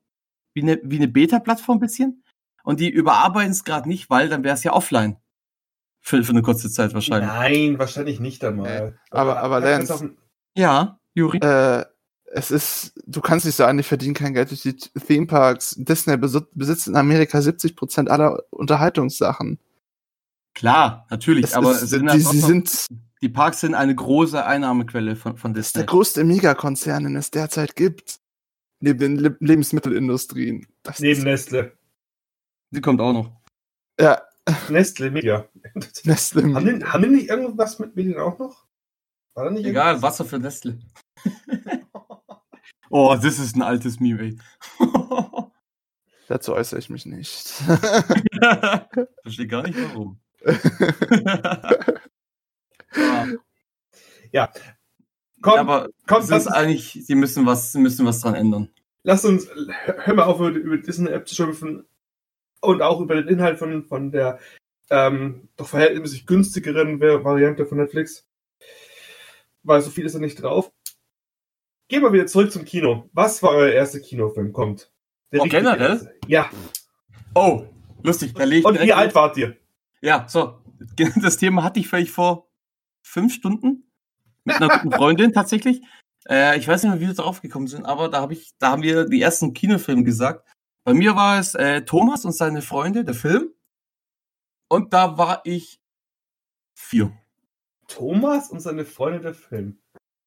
[0.56, 2.24] Wie eine, wie eine Beta-Plattform ein bisschen.
[2.64, 5.18] Und die überarbeiten es gerade nicht, weil dann wäre es ja offline.
[6.06, 7.30] Für, für eine kurze Zeit wahrscheinlich.
[7.30, 9.00] nein, wahrscheinlich nicht einmal.
[9.10, 10.16] aber- aber da kannst Lance-
[10.56, 11.38] Ja, Juri.
[11.40, 11.86] äh,
[12.36, 15.76] es ist, du kannst nicht sagen, die verdienen kein Geld durch die Theme Parks.
[15.78, 19.60] Disney besit- besitzt in Amerika 70% aller Unterhaltungssachen.
[20.56, 21.46] Klar, natürlich.
[21.46, 22.88] Es aber ist, sind die, sie trotzdem- sind
[23.22, 25.96] die Parks sind eine große Einnahmequelle von, von ist der Disney.
[25.96, 28.20] größte Megakonzern, den es derzeit gibt.
[28.82, 30.68] Neben den Le Lebensmittelindustrien.
[30.84, 31.72] Das Neben Nestle.
[32.72, 33.32] Die kommt auch noch.
[34.00, 34.22] ja,
[34.68, 35.48] Nestle Media.
[36.04, 36.54] Nestle.
[36.54, 38.66] haben, die, haben die nicht irgendwas mit Medien auch noch?
[39.36, 40.80] War da nicht Egal, Wasser für Nestle.
[42.94, 44.38] oh, das ist ein altes Meme, ey.
[46.28, 47.48] Dazu äußere ich mich nicht.
[49.24, 50.20] Verstehe gar nicht warum.
[54.32, 54.52] ja,
[55.42, 58.70] Komm, aber komm, ist uns, eigentlich, sie müssen was, sie müssen was dran ändern.
[59.04, 61.86] lass uns, hör mal auf, über, über Disney-App zu schimpfen
[62.62, 64.40] und auch über den Inhalt von, von der
[64.90, 68.26] ähm, doch verhältnismäßig günstigeren Variante von Netflix.
[69.64, 70.72] Weil so viel ist da nicht drauf.
[71.88, 73.10] Gehen wir wieder zurück zum Kino.
[73.14, 74.54] Was war euer erster Kinofilm?
[74.54, 74.92] Kommt.
[75.32, 75.92] Der Oh, generell?
[75.92, 76.16] erste.
[76.28, 76.50] Ja.
[77.36, 77.66] Oh,
[78.04, 78.34] lustig.
[78.34, 79.58] Da ich Und wie alt wart ihr?
[80.02, 80.60] Ja, so.
[81.22, 82.50] Das Thema hatte ich vielleicht vor
[83.04, 83.90] fünf Stunden
[84.44, 85.82] mit einer guten Freundin tatsächlich.
[86.28, 88.72] Äh, ich weiß nicht mehr, wie wir darauf gekommen sind, aber da habe ich, da
[88.72, 90.46] haben wir die ersten Kinofilme gesagt.
[90.84, 93.54] Bei mir war es äh, Thomas und seine Freunde, der Film.
[94.70, 95.80] Und da war ich
[96.78, 97.18] vier.
[97.88, 99.80] Thomas und seine Freunde der Film.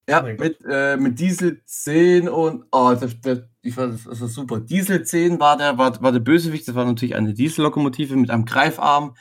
[0.08, 4.60] Ja, mit, äh, mit Diesel 10 und oh, das, das, ich fand das, war super.
[4.60, 8.44] Diesel 10 war der, war, war der Bösewicht, das war natürlich eine Diesellokomotive mit einem
[8.44, 9.16] Greifarm.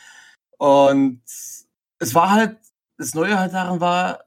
[0.58, 2.58] Und es war halt,
[2.98, 4.26] das Neue halt daran war,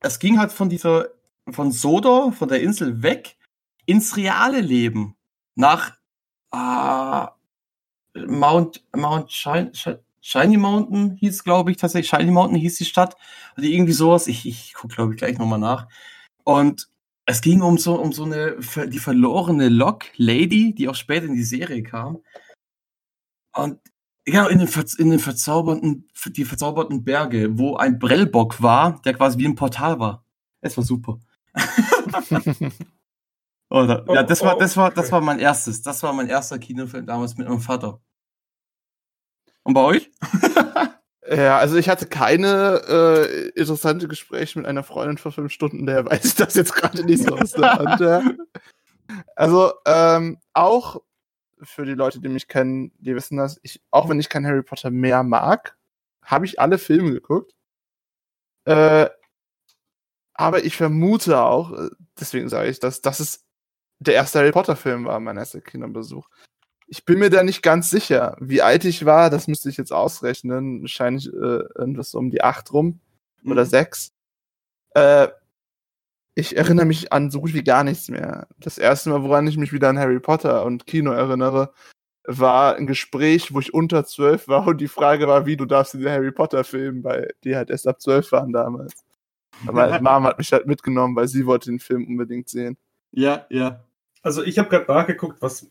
[0.00, 1.08] es ging halt von dieser,
[1.50, 3.36] von Sodor, von der Insel weg
[3.84, 5.16] ins reale Leben
[5.54, 5.98] nach
[6.50, 7.32] ah,
[8.14, 12.10] Mount, Mount Shine, Shi- Shiny Mountain hieß, glaube ich, tatsächlich.
[12.10, 13.16] Shiny Mountain hieß die Stadt.
[13.56, 14.26] Oder irgendwie sowas.
[14.26, 15.88] Ich, ich gucke, glaube ich, gleich nochmal nach.
[16.44, 16.88] Und
[17.26, 18.56] es ging um so, um so eine,
[18.88, 22.22] die verlorene Lok Lady, die auch später in die Serie kam.
[23.54, 23.80] Und
[24.26, 29.38] ja, in den, in den verzauberten, die verzauberten Berge, wo ein Brellbock war, der quasi
[29.38, 30.24] wie ein Portal war.
[30.60, 31.18] Es war super.
[33.70, 35.82] Oder, ja, das war, das war, das war mein erstes.
[35.82, 38.00] Das war mein erster Kinofilm damals mit meinem Vater.
[39.70, 40.10] Und bei euch?
[41.32, 46.04] Ja, also ich hatte keine äh, interessante Gespräche mit einer Freundin vor fünf Stunden, daher
[46.04, 48.00] weiß ich das jetzt gerade nicht so aus der Hand.
[48.00, 48.22] ja.
[49.36, 51.00] Also ähm, auch
[51.62, 54.64] für die Leute, die mich kennen, die wissen das, ich, auch wenn ich kein Harry
[54.64, 55.76] Potter mehr mag,
[56.24, 57.54] habe ich alle Filme geguckt.
[58.64, 59.08] Äh,
[60.34, 63.44] aber ich vermute auch, äh, deswegen sage ich das, dass es
[64.00, 66.28] der erste Harry Potter Film war, mein erster Kinobesuch.
[66.92, 69.92] Ich bin mir da nicht ganz sicher, wie alt ich war, das müsste ich jetzt
[69.92, 70.82] ausrechnen.
[70.82, 72.98] Wahrscheinlich äh, irgendwas so um die acht rum
[73.44, 74.12] oder sechs.
[74.94, 75.28] Äh,
[76.34, 78.48] ich erinnere mich an so gut wie gar nichts mehr.
[78.58, 81.72] Das erste Mal, woran ich mich wieder an Harry Potter und Kino erinnere,
[82.24, 85.94] war ein Gespräch, wo ich unter zwölf war und die Frage war, wie du darfst
[85.94, 88.94] in den Harry Potter filmen, weil die halt erst ab zwölf waren damals.
[89.66, 92.76] Aber meine Mom hat mich halt mitgenommen, weil sie wollte den Film unbedingt sehen.
[93.12, 93.84] Ja, ja.
[94.22, 95.70] Also ich habe gerade nachgeguckt, was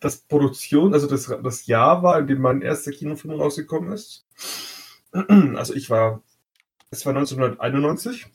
[0.00, 4.26] das Produktion, also das, das Jahr war, in dem mein erster Kinofilm rausgekommen ist.
[5.56, 6.22] Also ich war,
[6.90, 8.26] es war 1991.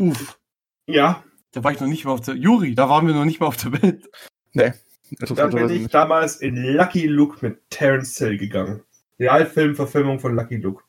[0.00, 0.38] Uff.
[0.86, 2.34] Ja, Da war ich noch nicht mal auf der.
[2.34, 4.08] Juri, da waren wir noch nicht mal auf der Welt.
[4.54, 8.82] da bin ich damals in Lucky Luke mit Terence Hill gegangen.
[9.18, 10.82] Realfilm-Verfilmung von Lucky Luke.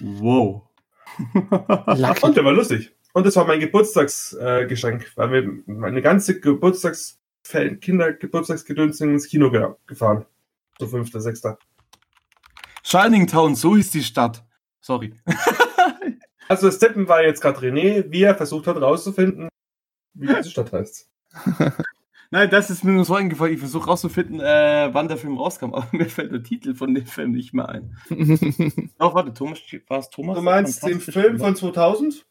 [0.00, 0.62] Wow.
[1.34, 2.26] Lucky.
[2.26, 2.94] Und der war lustig.
[3.12, 9.66] Und das war mein Geburtstagsgeschenk, äh, weil wir meine ganze Geburtstags Kindergeburtstagsgedöns ins Kino ge
[9.86, 10.26] gefahren.
[10.78, 11.58] So fünfter, sechster.
[12.82, 14.44] Shining Town, so hieß die Stadt.
[14.80, 15.14] Sorry.
[16.48, 19.48] Also das Tippen war jetzt gerade René, wie er versucht hat rauszufinden,
[20.14, 21.10] wie diese Stadt heißt.
[22.30, 23.54] Nein, das ist mir nur so eingefallen.
[23.54, 27.06] Ich versuche rauszufinden, äh, wann der Film rauskam, aber mir fällt der Titel von dem
[27.06, 27.96] Film nicht mehr ein.
[28.98, 30.36] Doch, warte, Thomas, war es Thomas?
[30.36, 32.24] Du meinst den Film von 2000?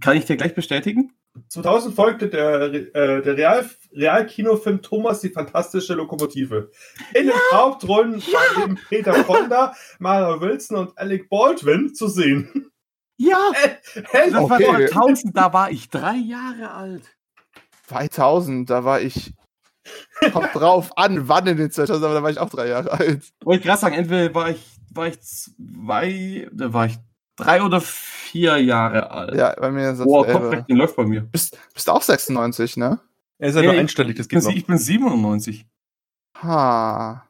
[0.00, 1.12] Kann ich dir gleich bestätigen?
[1.48, 6.70] 2000 folgte der, äh, der Real, Realkinofilm Thomas die fantastische Lokomotive.
[7.14, 12.70] In den Hauptrollen waren eben Peter Fonda, Mara Wilson und Alec Baldwin zu sehen.
[13.18, 13.38] Ja!
[13.54, 14.30] Hä?
[14.30, 14.66] Das Okay.
[14.66, 17.16] war 2000, da war ich drei Jahre alt.
[17.88, 19.32] 2000, da war ich.
[20.32, 23.32] Kommt drauf an, wann in den 2000, aber da war ich auch drei Jahre alt.
[23.44, 24.60] Wollte ich gerade sagen, entweder war ich,
[24.92, 26.96] war ich zwei, da war ich
[27.36, 29.34] drei oder vier Jahre alt.
[29.34, 30.26] Ja, bei mir ist das Boah.
[30.26, 31.20] Kopfrechnen läuft bei mir.
[31.22, 32.98] Bist, bist auch 96, ne?
[33.38, 34.56] Er ist ja Nee, nur einstellig, das Ich bin, geht noch.
[34.56, 35.66] ich bin 97.
[36.42, 37.22] Ha.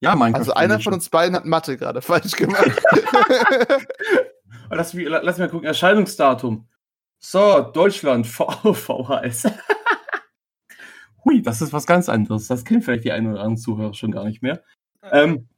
[0.00, 2.82] Ja, mein Also einer von uns beiden hat Mathe gerade falsch gemacht.
[4.70, 6.66] Lass mich, lass mich mal gucken, Erscheinungsdatum.
[7.18, 9.44] So, Deutschland, V- VHS.
[11.24, 12.48] Hui, das ist was ganz anderes.
[12.48, 14.62] Das kennen vielleicht die einen oder anderen Zuhörer schon gar nicht mehr.
[15.12, 15.48] Ähm,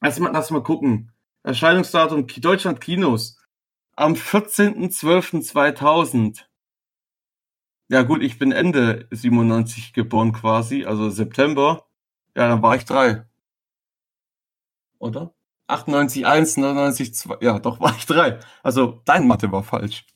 [0.00, 1.12] lass, mal, lass mal gucken.
[1.42, 3.36] Erscheinungsdatum Deutschland Kinos.
[3.94, 6.46] Am 14.12.2000.
[7.88, 11.84] Ja gut, ich bin Ende 97 geboren quasi, also September.
[12.34, 13.26] Ja, dann war ich drei.
[14.98, 15.34] Oder?
[15.66, 17.36] 98, 1, 99, 2.
[17.40, 18.38] Ja, doch war ich drei.
[18.62, 20.06] Also dein Mathe war falsch.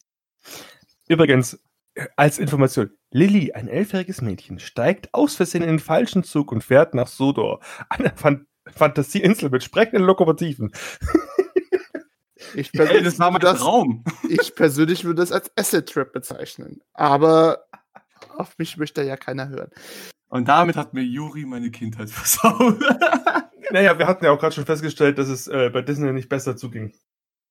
[1.08, 1.62] Übrigens,
[1.94, 6.64] äh, als Information, Lilly, ein elfjähriges Mädchen, steigt aus Versehen in den falschen Zug und
[6.64, 7.60] fährt nach Sodor,
[7.90, 10.72] einer Fan Fantasieinsel mit sprechenden Lokomotiven.
[12.54, 14.04] Ich Ey, persönlich, das war mein würde das, Traum.
[14.28, 16.82] ich persönlich würde das als Acid-Trip bezeichnen.
[16.92, 17.66] Aber
[18.36, 19.70] auf mich möchte ja keiner hören.
[20.28, 22.78] Und damit hat mir Juri meine Kindheit versaut.
[23.70, 26.56] Naja, wir hatten ja auch gerade schon festgestellt, dass es äh, bei Disney nicht besser
[26.56, 26.92] zuging.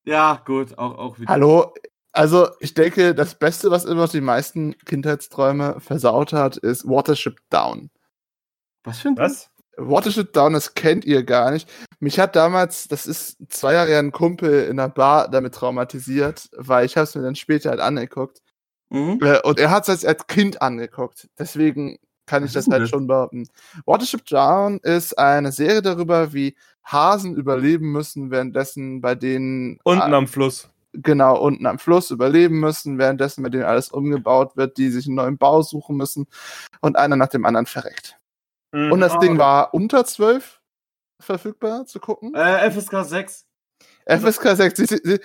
[0.05, 1.31] ja, gut, auch, auch wieder.
[1.31, 1.73] Hallo?
[2.11, 7.89] Also, ich denke, das Beste, was immer die meisten Kindheitsträume versaut hat, ist Watership Down.
[8.85, 9.49] Was für ein Was?
[9.77, 11.69] Watership Down, das kennt ihr gar nicht.
[11.99, 16.49] Mich hat damals, das ist zwei Jahre her ein Kumpel in der Bar damit traumatisiert,
[16.55, 18.41] weil ich habe es mir dann später halt angeguckt.
[18.89, 19.19] Mhm.
[19.21, 21.27] Äh, Und er hat es als Kind angeguckt.
[21.39, 23.47] Deswegen kann ich das halt schon behaupten.
[23.85, 30.27] Watership Down ist eine Serie darüber, wie Hasen überleben müssen, währenddessen bei denen Unten am
[30.27, 30.69] Fluss.
[30.93, 35.15] genau unten am Fluss überleben müssen, währenddessen bei denen alles umgebaut wird, die sich einen
[35.15, 36.27] neuen Bau suchen müssen
[36.81, 38.17] und einer nach dem anderen verreckt.
[38.75, 38.91] Mhm.
[38.91, 39.19] Und das Ah.
[39.19, 40.61] Ding war unter 12
[41.21, 42.33] verfügbar zu gucken.
[42.35, 43.45] Äh, FSK 6.
[44.05, 45.19] FSK 6, Sie, Sie,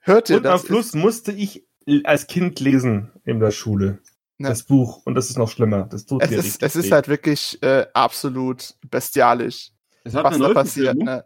[0.00, 0.62] hört ihr am das?
[0.62, 1.66] Fluss musste ich
[2.04, 4.00] als Kind lesen in der Schule.
[4.38, 4.48] Ja.
[4.48, 5.02] Das Buch.
[5.04, 5.84] Und das ist noch schlimmer.
[5.84, 9.70] Das tut Es ist, es ist halt wirklich äh, absolut bestialisch,
[10.04, 10.96] was da passiert.
[10.96, 11.24] Ne?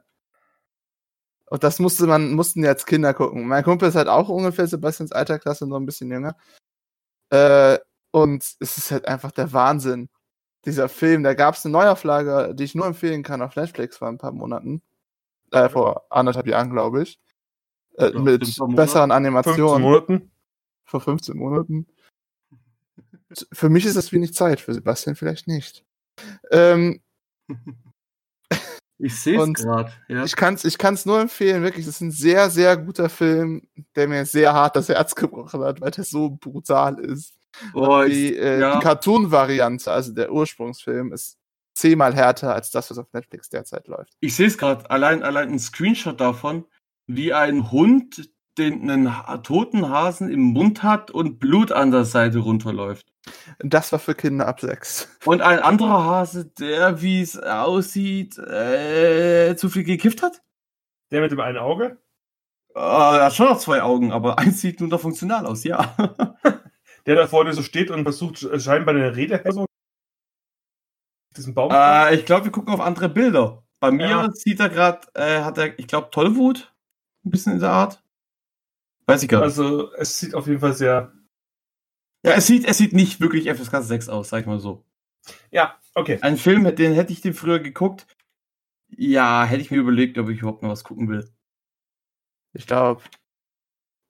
[1.46, 3.46] Und das musste man, mussten ja als Kinder gucken.
[3.46, 6.37] Mein Kumpel ist halt auch ungefähr Sebastians Alterklasse, nur ein bisschen jünger.
[7.31, 7.79] Äh,
[8.11, 10.09] und es ist halt einfach der Wahnsinn.
[10.66, 14.09] Dieser Film, da gab es eine Neuauflage, die ich nur empfehlen kann auf Netflix vor
[14.09, 14.83] ein paar Monaten.
[15.50, 17.20] Äh, vor anderthalb Jahren, glaube ich.
[17.96, 19.83] Äh, Ja, mit besseren 15 Animationen.
[19.83, 20.31] Monaten.
[20.85, 21.87] Vor 15 Monaten.
[23.53, 25.85] Für mich ist das wenig Zeit, für Sebastian vielleicht nicht.
[26.50, 27.00] Ähm,
[28.98, 29.92] Ich sehe es gerade.
[30.09, 30.24] Ja.
[30.24, 31.85] ich kann es ich kann's nur empfehlen, wirklich.
[31.85, 35.81] Das ist ein sehr, sehr guter Film, der mir sehr hart das Herz gebrochen hat,
[35.81, 37.35] weil der so brutal ist.
[37.74, 38.76] Oh, ich, Die, äh, ja.
[38.76, 41.38] die Cartoon-Variante, also der Ursprungsfilm, ist
[41.74, 44.14] zehnmal härter als das, was auf Netflix derzeit läuft.
[44.20, 44.88] ich sehe es gerade.
[44.90, 46.64] Allein, allein ein Screenshot davon,
[47.06, 49.12] wie ein Hund den einen
[49.42, 53.12] toten Hasen im Mund hat und Blut an der Seite runterläuft.
[53.58, 55.08] Das war für Kinder ab sechs.
[55.24, 60.42] Und ein anderer Hase, der, wie es aussieht, äh, zu viel gekifft hat.
[61.10, 61.98] Der mit dem einen Auge.
[62.74, 65.96] Äh, er hat schon noch zwei Augen, aber eins sieht nur noch funktional aus, ja.
[67.06, 69.66] Der da vorne so steht und versucht scheinbar eine Rede so
[71.36, 71.70] diesen Baum.
[71.72, 73.62] äh, ich glaube, wir gucken auf andere Bilder.
[73.80, 74.30] Bei mir Ja.
[74.32, 76.72] sieht er gerade, äh, hat er, ich glaube, Tollwut.
[77.24, 78.02] Ein bisschen in der Art.
[79.06, 79.44] Weiß ich gar nicht.
[79.46, 81.12] also es sieht auf jeden Fall sehr.
[82.24, 84.84] Ja, es sieht, es sieht nicht wirklich FSK 6 aus, sag ich mal so.
[85.50, 86.18] Ja, okay.
[86.22, 88.06] Ein Film, den hätte ich den früher geguckt.
[88.88, 91.28] Ja, hätte ich mir überlegt, ob ich überhaupt noch was gucken will.
[92.52, 93.02] Ich glaube.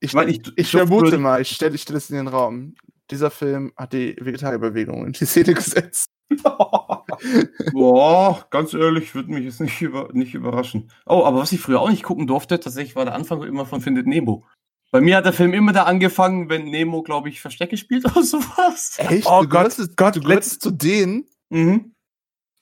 [0.04, 2.74] Ich, meine, ich, ich vermute mal, ich stelle ich stell es in den Raum.
[3.10, 6.10] Dieser Film hat die Vegetarierbewegung in die Szene gesetzt.
[7.72, 10.90] Boah, ganz ehrlich, würde mich jetzt nicht, über, nicht überraschen.
[11.06, 13.80] Oh, aber was ich früher auch nicht gucken durfte, tatsächlich war der Anfang immer von
[13.80, 14.44] Findet Nemo.
[14.90, 18.22] Bei mir hat der Film immer da angefangen, wenn Nemo, glaube ich, Verstecke spielt oder
[18.22, 18.96] sowas.
[18.98, 19.26] Echt?
[19.26, 21.26] Oh du Gott, gehörst, Gott, du gehörst zu denen?
[21.48, 21.94] Mhm.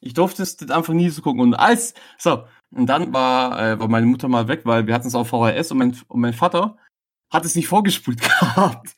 [0.01, 1.41] Ich durfte es Anfang nie so gucken.
[1.41, 5.09] Und als, so, und dann war, äh, war meine Mutter mal weg, weil wir hatten
[5.09, 6.77] es auf VHS und mein, und mein Vater
[7.33, 8.95] hat es nicht vorgespult gehabt.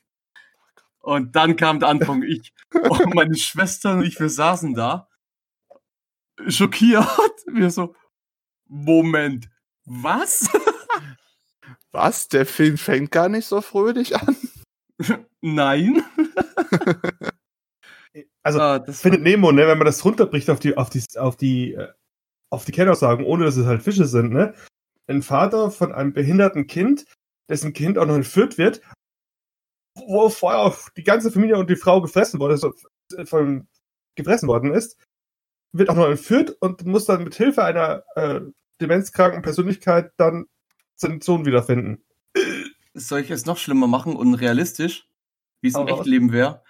[0.99, 5.07] Und dann kam der Anfang, ich und meine Schwester und ich, wir saßen da,
[6.47, 7.07] schockiert,
[7.47, 7.95] wir so,
[8.67, 9.49] Moment,
[9.85, 10.49] was?
[11.91, 12.27] Was?
[12.27, 14.35] Der Film fängt gar nicht so fröhlich an?
[15.39, 16.03] Nein?
[18.43, 21.37] Also Ah, das findet Nemo, ne, wenn man das runterbricht auf die, auf die, auf
[21.37, 21.87] die, äh,
[22.49, 24.53] auf die Kernaussagen, ohne dass es halt Fische sind, ne?
[25.07, 27.05] Ein Vater von einem behinderten Kind,
[27.49, 28.81] dessen Kind auch noch entführt wird,
[29.95, 32.73] wo vorher auch die ganze Familie und die Frau gefressen wurde, so,
[33.15, 33.67] äh, von,
[34.15, 34.97] gefressen worden ist,
[35.71, 38.41] wird auch noch entführt und muss dann mit Hilfe einer äh,
[38.81, 40.47] demenzkranken Persönlichkeit dann
[40.95, 42.03] seinen Sohn wiederfinden.
[42.93, 45.07] soll ich es noch schlimmer machen und realistisch,
[45.61, 45.99] wie es im Hau raus.
[45.99, 46.63] echten Leben wäre?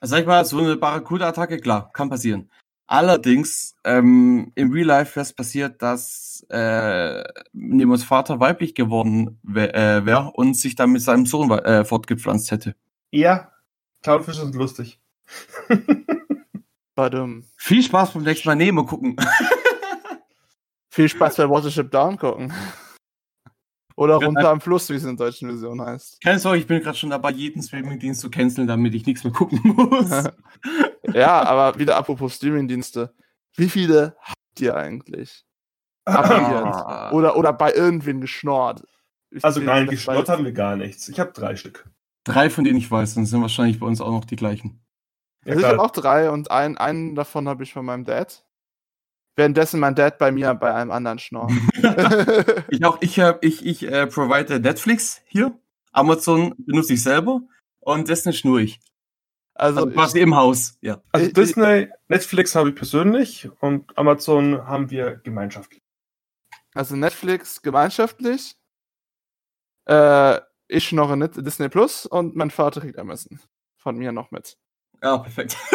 [0.00, 2.50] Also sag ich mal, so eine Barracuda-Attacke, klar, kann passieren.
[2.92, 7.24] Allerdings, ähm, im Real Life wäre es passiert, dass äh,
[7.54, 12.50] Nemos Vater weiblich geworden wäre äh, wär und sich dann mit seinem Sohn äh, fortgepflanzt
[12.50, 12.76] hätte.
[13.10, 13.50] Ja,
[14.02, 15.00] Clownfische sind lustig.
[16.94, 17.44] Badum.
[17.56, 19.16] Viel Spaß beim nächsten Mal Nemo gucken.
[20.90, 22.52] Viel Spaß bei Watership Down gucken.
[23.96, 26.20] Oder runter am Fluss, wie es in der deutschen Version heißt.
[26.22, 29.32] Keine Sorge, ich bin gerade schon dabei, jeden Streamingdienst zu canceln, damit ich nichts mehr
[29.32, 30.10] gucken muss.
[31.12, 33.14] ja, aber wieder apropos Streamingdienste.
[33.54, 35.44] Wie viele habt ihr eigentlich?
[36.04, 36.74] Abonniert.
[36.74, 37.12] Ah.
[37.12, 38.84] Oder, oder bei irgendwen geschnorrt?
[39.30, 41.08] Ich Also nein, bei- haben wir gar nichts.
[41.08, 41.88] Ich habe drei Stück.
[42.24, 44.80] Drei von denen ich weiß, dann sind wahrscheinlich bei uns auch noch die gleichen.
[45.44, 48.44] Ja, Also ich habe auch drei und ein, einen davon habe ich von meinem Dad.
[49.34, 51.50] Währenddessen mein Dad bei mir bei einem anderen schnorrt.
[52.68, 55.56] Ich auch, ich habe, ich, ich äh, provide Netflix hier.
[55.92, 57.40] Amazon benutze ich selber
[57.80, 58.80] und Disney schnur ich.
[59.54, 61.02] Also Also quasi im Haus, ja.
[61.12, 65.82] Also Ich- Disney, Netflix habe ich persönlich und Amazon haben wir gemeinschaftlich.
[66.74, 68.56] also Netflix gemeinschaftlich.
[69.86, 73.38] Äh, ich schnorre Net Disney Plus und mein Vater kriegt Amazon.
[73.76, 74.56] Von mir noch mit.
[75.02, 75.56] Ja, perfekt.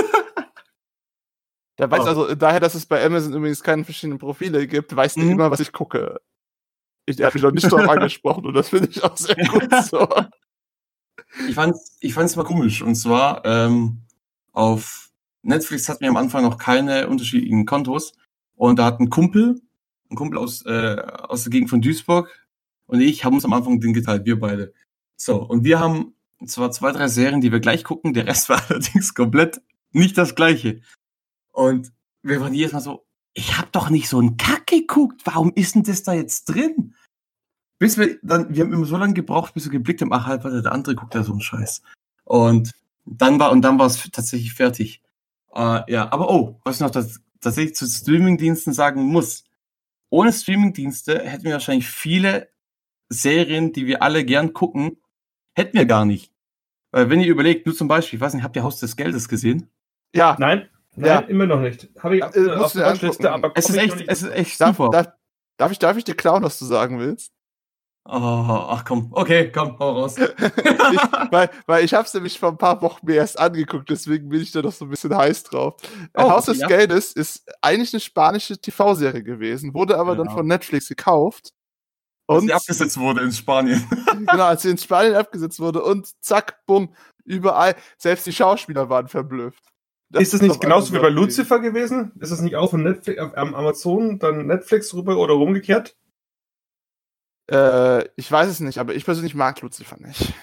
[1.79, 2.07] Der weiß Oh.
[2.07, 5.31] also, daher, dass es bei Amazon übrigens keine verschiedenen Profile gibt, weiß der Mhm.
[5.31, 6.19] immer, was ich gucke.
[7.05, 9.69] Ich, der hat mich noch nicht darauf angesprochen und das finde ich auch sehr gut
[9.85, 10.07] so.
[11.47, 12.81] Ich fand's, ich fand's mal komisch.
[12.81, 14.01] Und zwar, ähm,
[14.51, 15.11] auf
[15.41, 18.13] Netflix hatten wir am Anfang noch keine unterschiedlichen Kontos.
[18.55, 19.61] Und da hat ein Kumpel,
[20.09, 20.95] ein Kumpel aus, äh,
[21.27, 22.29] aus der Gegend von Duisburg
[22.87, 24.73] und ich haben uns am Anfang den geteilt, wir beide.
[25.15, 26.15] So, und wir haben
[26.45, 29.61] zwar zwei, drei Serien, die wir gleich gucken, der Rest war allerdings komplett
[29.91, 30.81] nicht das gleiche.
[31.51, 31.91] Und
[32.23, 35.75] wir waren jedes Mal so, ich hab doch nicht so einen Kack geguckt, warum ist
[35.75, 36.95] denn das da jetzt drin?
[37.79, 40.43] Bis wir dann, wir haben immer so lange gebraucht, bis wir geblickt haben, ach halt,
[40.43, 41.81] warte, der andere guckt da so einen Scheiß.
[42.23, 42.73] Und
[43.05, 45.01] dann war und dann war es tatsächlich fertig.
[45.53, 49.43] Äh, ja, aber oh, was ich noch das, tatsächlich zu Streamingdiensten sagen muss.
[50.09, 52.49] Ohne Streamingdienste hätten wir wahrscheinlich viele
[53.09, 54.97] Serien, die wir alle gern gucken,
[55.53, 56.31] hätten wir gar nicht.
[56.91, 59.29] Weil wenn ihr überlegt, nur zum Beispiel, ich weiß nicht, habt ihr Haus des Geldes
[59.29, 59.69] gesehen?
[60.15, 61.19] Ja, Nein, nein, Ja.
[61.19, 61.89] immer noch nicht.
[61.99, 63.25] Habe ich auf, Äh, auf der angucken.
[63.27, 64.09] aber Es ist echt, nicht.
[64.09, 64.89] es ist echt darf, super.
[64.91, 65.07] darf,
[65.57, 67.31] darf, ich, darf ich dir klauen, was du sagen willst?
[68.09, 70.15] Oh, ach komm, okay, komm, hau raus.
[70.17, 71.01] ich,
[71.31, 74.41] weil, weil ich habe es nämlich vor ein paar Wochen mir erst angeguckt, deswegen bin
[74.41, 75.75] ich da noch so ein bisschen heiß drauf.
[76.13, 76.67] Äh, Oh, Haus des ja.
[76.67, 80.33] Geldes ist eigentlich eine spanische TV-Serie gewesen, wurde aber dann Ja.
[80.33, 81.51] von Netflix gekauft.
[82.27, 83.85] Als Und die abgesetzt wurde in Spanien.
[84.31, 86.93] genau, als sie in Spanien abgesetzt wurde und zack, bumm,
[87.25, 89.63] überall, selbst die Schauspieler waren verblüfft.
[90.13, 92.13] ist das nicht genauso wie bei Lucifer gewesen?
[92.21, 95.97] Ist das nicht auch von Netflix, auf- am Amazon, dann Netflix rüber oder rumgekehrt?
[97.51, 100.33] Äh, ich weiß es nicht, aber ich persönlich mag Lucifer nicht.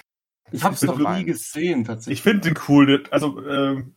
[0.52, 2.18] Ich hab's noch nie gesehen, tatsächlich.
[2.18, 3.02] Ich finde den cool.
[3.11, 3.94] Also, ähm,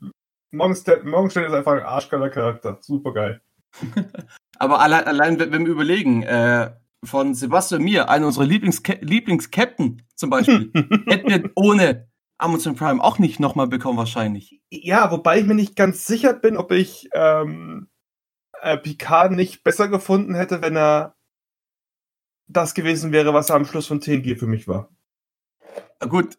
[0.51, 2.77] Morgenstern, Morgenstern ist einfach ein arschgeiler Charakter.
[2.81, 3.41] Super geil.
[4.59, 6.71] Aber allein, allein wenn wir überlegen, äh,
[7.03, 10.71] von Sebastian mir, einer unserer Lieblings Lieblings-Captain zum Beispiel,
[11.05, 12.07] hätten wir ohne
[12.39, 14.59] Amazon Prime auch nicht nochmal bekommen wahrscheinlich.
[14.69, 17.89] Ja, wobei ich mir nicht ganz sicher bin, ob ich ähm,
[18.61, 21.16] äh, Picard nicht besser gefunden hätte, wenn er
[22.47, 24.89] das gewesen wäre, was er am Schluss von TNG für mich war.
[25.99, 26.37] Gut,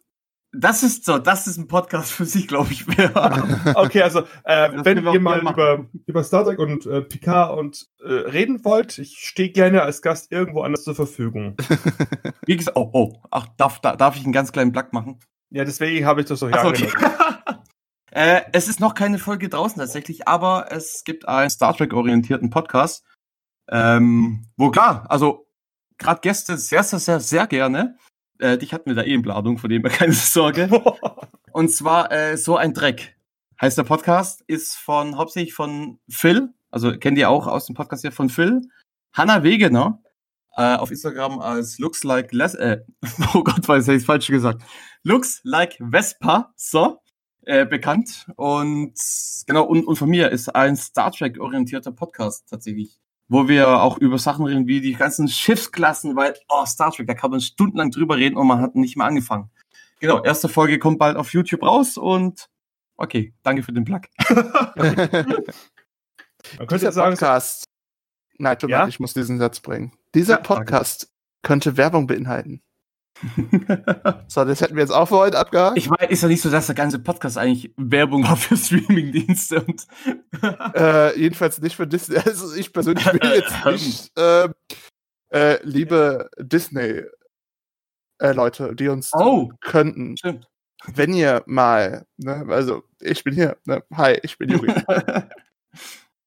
[0.52, 2.86] das ist so, das ist ein Podcast für sich, glaube ich.
[3.74, 8.12] Okay, also äh, wenn wir mal über, über Star Trek und äh, Picard und äh,
[8.12, 11.56] reden wollt, ich stehe gerne als Gast irgendwo anders zur Verfügung.
[12.46, 15.18] Wie gesagt, oh, oh, ach, darf, da- darf ich einen ganz kleinen Plug machen?
[15.50, 16.86] Ja, deswegen habe ich das so Ach so, okay.
[16.86, 17.62] hergenommen.
[18.10, 23.04] äh, es ist noch keine Folge draußen tatsächlich, aber es gibt einen Star Trek-orientierten Podcast,
[23.70, 25.47] ähm, wo klar, also
[25.98, 27.98] gerade Gäste sehr, sehr, sehr, sehr gerne.
[28.38, 30.70] Äh, dich hatten wir da eh in Planung, von dem her keine Sorge.
[31.52, 33.16] Und zwar äh, so ein Dreck
[33.60, 38.02] heißt der Podcast, ist von hauptsächlich von Phil, also kennt ihr auch aus dem Podcast
[38.02, 38.62] hier von Phil,
[39.12, 40.00] Hanna Wegener,
[40.56, 42.78] äh, auf Instagram als looks like Les äh,
[43.34, 44.62] oh Gott, habe ich falsch gesagt,
[45.02, 47.00] looks like Vespa, so
[47.42, 48.94] äh, bekannt und
[49.46, 53.98] genau und, und von mir ist ein Star Trek orientierter Podcast tatsächlich, wo wir auch
[53.98, 57.90] über Sachen reden wie die ganzen Schiffsklassen, weil oh Star Trek, da kann man stundenlang
[57.90, 59.50] drüber reden und man hat nicht mal angefangen.
[60.00, 62.48] Genau, erste Folge kommt bald auf YouTube raus und
[62.96, 64.00] okay, danke für den Plug.
[66.56, 67.64] Man könnte Dieser jetzt sagen, Podcast.
[68.38, 68.80] Nein, tut mir Ja?
[68.82, 69.92] leid, ich muss diesen Satz bringen.
[70.14, 70.54] Dieser Ja, danke.
[70.54, 71.12] Podcast
[71.42, 72.62] könnte Werbung beinhalten.
[74.28, 75.76] So, das hätten wir jetzt auch für heute abgehakt.
[75.78, 79.62] ich meine, ist ja nicht so, dass der ganze Podcast eigentlich Werbung war für Streamingdienste
[79.62, 79.86] und
[80.74, 82.16] Äh, jedenfalls nicht für Disney.
[82.24, 84.48] Also ich persönlich will jetzt nicht, äh,
[85.30, 87.02] äh, liebe Disney
[88.20, 89.50] äh, die uns Oh.
[89.60, 90.48] könnten, Stimmt.
[90.86, 94.72] wenn ihr mal, ne, also ich bin hier, ne, hi, ich bin Juri.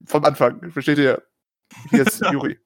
[0.05, 1.21] Vom Anfang, versteht ihr?
[1.89, 2.59] Hier ist Juri.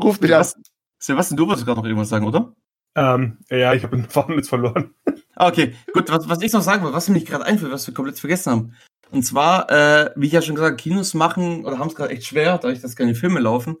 [0.00, 0.40] Ruft mich an.
[0.40, 0.56] Was?
[1.00, 2.54] Sebastian, du wolltest gerade noch irgendwas sagen, oder?
[2.94, 4.94] Ähm, ja, ich habe den Faden jetzt verloren.
[5.34, 7.86] Ah, Okay, gut, was, was ich noch sagen wollte, was mir nicht gerade einfällt, was
[7.86, 8.74] wir komplett vergessen haben.
[9.10, 12.26] Und zwar, äh, wie ich ja schon gesagt, Kinos machen oder haben es gerade echt
[12.26, 13.76] schwer, dadurch, dass keine Filme laufen.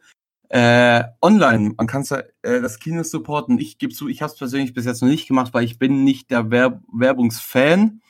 [0.50, 3.58] Äh, online, man kann äh, das Kino supporten.
[3.58, 6.04] Ich gebe zu, ich habe es persönlich bis jetzt noch nicht gemacht, weil ich bin
[6.04, 8.00] nicht der Werb Werbungsfan.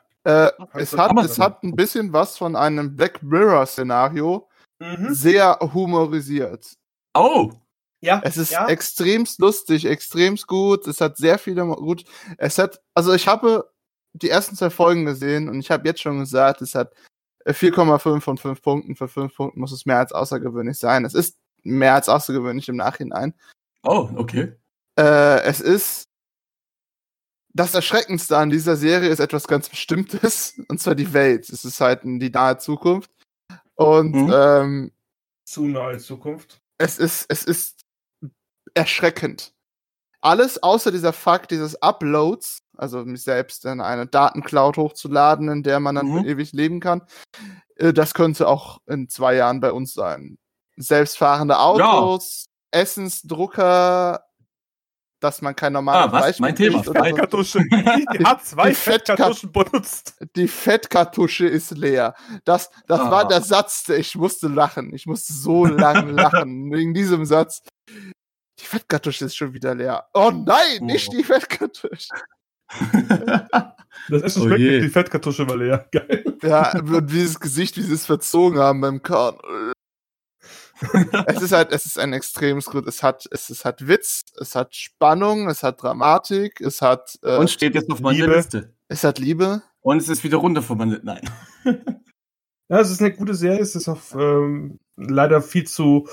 [0.72, 4.48] es, du hat, es hat ein bisschen was von einem Black Mirror-Szenario,
[4.80, 5.14] Mhm.
[5.14, 6.74] sehr humorisiert.
[7.14, 7.52] Oh,
[8.00, 8.20] Ja.
[8.24, 8.66] Es ist ja.
[8.68, 10.86] extremst lustig, extremst gut.
[10.86, 12.04] Es hat sehr viele gut.
[12.38, 13.70] Es hat, also ich habe
[14.14, 16.92] die ersten zwei Folgen gesehen und ich habe jetzt schon gesagt, es hat
[17.47, 18.97] 4,5 von 5 Punkten.
[18.97, 21.05] Für 5 Punkten muss es mehr als außergewöhnlich sein.
[21.05, 23.34] Es ist mehr als außergewöhnlich im Nachhinein.
[23.82, 24.53] Oh, okay.
[24.99, 26.09] Äh, es ist
[27.57, 31.49] das Erschreckendste an dieser Serie ist etwas ganz Bestimmtes, und zwar die Welt.
[31.49, 33.11] Es ist halt die nahe Zukunft.
[33.76, 34.32] Und Mhm.
[34.34, 34.92] ähm,
[35.45, 36.61] Zu nahe Zukunft.
[36.78, 37.82] es ist, es ist
[38.74, 39.53] erschreckend.
[40.20, 45.81] Alles außer dieser Fakt dieses Uploads, also mich selbst in eine Datencloud hochzuladen, in der
[45.81, 46.25] man dann Mhm.
[46.25, 47.03] ewig leben kann,
[47.77, 50.39] äh, das könnte auch in zwei Jahren bei uns sein.
[50.77, 54.25] Selbstfahrende Autos, Essensdrucker,
[55.20, 56.20] dass man kein normales Ah, was?
[56.25, 56.83] Fleisch Mein Thema.
[56.83, 57.61] Fettkartusche.
[57.70, 57.70] Die
[58.27, 60.16] hat zwei Fettkartuschen benutzt.
[60.37, 62.14] Die Fettkartusche ist leer.
[62.45, 63.11] Das, das Ah.
[63.11, 64.93] war der Satz, der ich musste lachen.
[64.95, 67.62] Ich musste so lang lachen wegen diesem Satz.
[67.89, 70.07] Die Fettkartusche ist schon wieder leer.
[70.12, 71.16] Oh nein, nicht Oh.
[71.16, 72.09] die Fettkartusche.
[74.10, 74.70] Das Essen Oh schmeckt je.
[74.72, 75.88] nicht, die Fettkartusche war leer.
[75.92, 76.24] Geil.
[76.42, 79.38] Ja, und dieses Gesicht, wie sie es verzogen haben beim Korn.
[81.26, 82.86] Es ist halt, es ist ein extremes gut.
[82.86, 87.36] Es hat, es, es hat Witz, es hat Spannung, es hat Dramatik, es hat, äh,
[87.38, 88.36] Und steht jetzt auf meiner Liebe.
[88.36, 88.74] Liste.
[88.88, 89.62] es hat Liebe.
[89.80, 91.28] Und es ist wieder runter von meiner Nein.
[92.70, 93.60] Ja, es ist eine gute Serie.
[93.60, 96.08] Es ist auch ähm, leider viel zu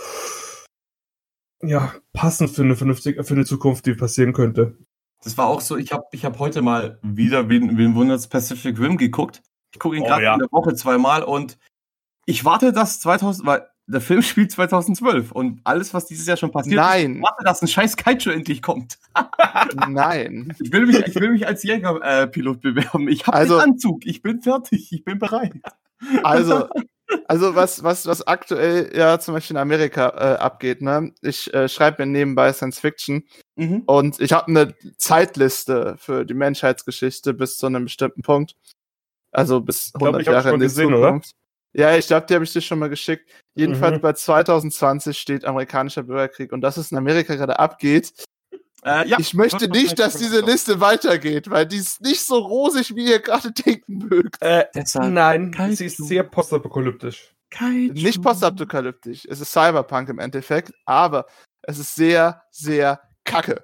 [1.64, 4.78] ja, passend für eine vernünftige, für eine Zukunft, die passieren könnte.
[5.24, 8.80] Das war auch so, ich habe ich hab heute mal wieder Wen, Wen wundert's Pacific
[8.80, 9.42] Rim geguckt.
[9.74, 10.34] Ich gucke ihn Oh, gerade ja.
[10.34, 11.58] in der Woche zweimal und
[12.26, 16.52] ich warte, dass 2000, weil der Film spielt 2012 und alles, was dieses Jahr schon
[16.52, 18.98] passiert ist, Nein, ich warte, dass ein scheiß Kaiju endlich kommt.
[19.88, 20.54] nein.
[20.60, 23.08] Ich will mich, ich will mich als Jägerpilot äh, bewerben.
[23.08, 25.54] Ich habe Also- den Anzug, ich bin fertig, ich bin bereit.
[26.24, 26.68] Also,
[27.28, 31.14] also was, was, was aktuell ja zum Beispiel in Amerika äh, abgeht, ne?
[31.22, 33.24] Ich äh, schreibe mir nebenbei Science Fiction
[33.58, 33.84] Mhm.
[33.86, 38.56] und ich habe eine Zeitliste für die Menschheitsgeschichte bis zu einem bestimmten Punkt.
[39.32, 41.08] Also bis glaub, 100 ich hab's Jahre schon in die gesehen, oder?
[41.08, 41.32] Zukunft.
[41.74, 43.30] Ja, ich glaube, die habe ich dir schon mal geschickt.
[43.56, 44.02] Jedenfalls Mhm.
[44.02, 48.12] bei 2020 steht amerikanischer Bürgerkrieg und dass es in Amerika gerade abgeht.
[48.84, 52.96] Äh, ja, ich möchte nicht, dass diese Liste weitergeht, weil die ist nicht so rosig,
[52.96, 54.42] wie ihr gerade denken mögt.
[54.42, 54.66] Äh,
[54.96, 55.76] nein, Kaiju.
[55.76, 57.36] sie ist sehr postapokalyptisch.
[57.52, 57.94] Kaiju.
[57.94, 59.26] nicht postapokalyptisch.
[59.30, 61.26] Es ist Cyberpunk im Endeffekt, aber
[61.62, 63.64] es ist sehr, sehr kacke.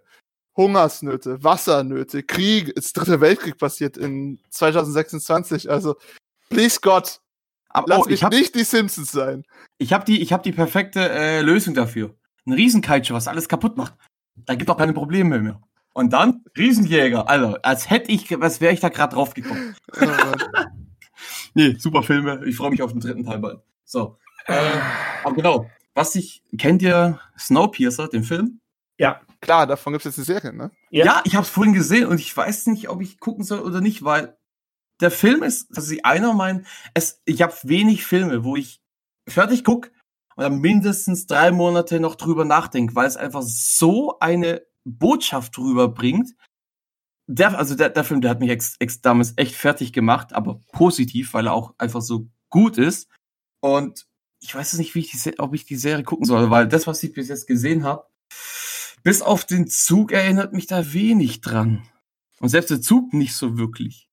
[0.55, 5.69] Hungersnöte, Wassernöte, Krieg, das dritte Weltkrieg passiert in 2026.
[5.69, 5.95] Also,
[6.49, 7.21] please Gott,
[7.69, 9.43] Aber, lass oh, mich ich habe nicht die Simpsons sein.
[9.77, 12.15] ich hab die, ich hab die perfekte äh, Lösung dafür.
[12.45, 13.93] Ein Riesenkaiju, was alles kaputt macht.
[14.45, 15.61] Da gibt auch keine Probleme mehr.
[15.93, 17.27] Und dann Riesenjäger.
[17.27, 19.75] Also, als hätte ich, was wäre ich da gerade drauf gekommen.
[21.53, 22.45] Nee, super Filme.
[22.45, 23.61] Ich freue mich auf den dritten Teil bald.
[23.83, 24.17] So.
[24.45, 24.79] Äh,
[25.23, 25.69] aber genau.
[25.95, 28.59] Was ich, kennt ihr Snowpiercer, den Film?
[29.41, 30.71] Klar, davon gibt es jetzt eine Serie, ne?
[30.91, 31.05] Ja.
[31.05, 33.81] Ja, ich habe es vorhin gesehen und ich weiß nicht, ob ich gucken soll oder
[33.81, 34.37] nicht, weil
[35.01, 38.81] der Film ist, das ist einer meinen, es, ich habe wenig Filme, wo ich
[39.27, 39.91] fertig guck
[40.37, 45.87] und dann mindestens drei Monate noch drüber nachdenke, weil es einfach so eine Botschaft drüber
[45.89, 46.35] bringt.
[47.25, 50.61] Der, also der, der Film, der hat mich ex, ex damals echt fertig gemacht, aber
[50.71, 53.09] positiv, weil er auch einfach so gut ist.
[53.61, 54.07] Und
[54.39, 56.85] ich weiß es nicht, wie ich die, ob ich die Serie gucken soll, weil das,
[56.85, 58.05] was ich bis jetzt gesehen habe,
[59.01, 61.89] bis auf den Zug erinnert mich da wenig dran.
[62.39, 64.07] Und selbst der Zug nicht so wirklich.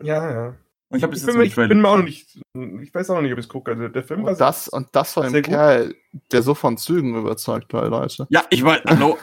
[0.00, 0.56] Ja, ja.
[0.90, 2.38] Und ich habe Ich bin, jetzt mir- nicht ich bin mir auch noch nicht.
[2.82, 3.72] Ich weiß auch noch nicht, ob ich es gucke.
[3.72, 5.44] Also der Film war Und das, und das einem gut.
[5.44, 5.94] Kerl,
[6.32, 8.26] der so von Zügen überzeugt war, Leute.
[8.30, 9.18] Ja, ich meine, hallo.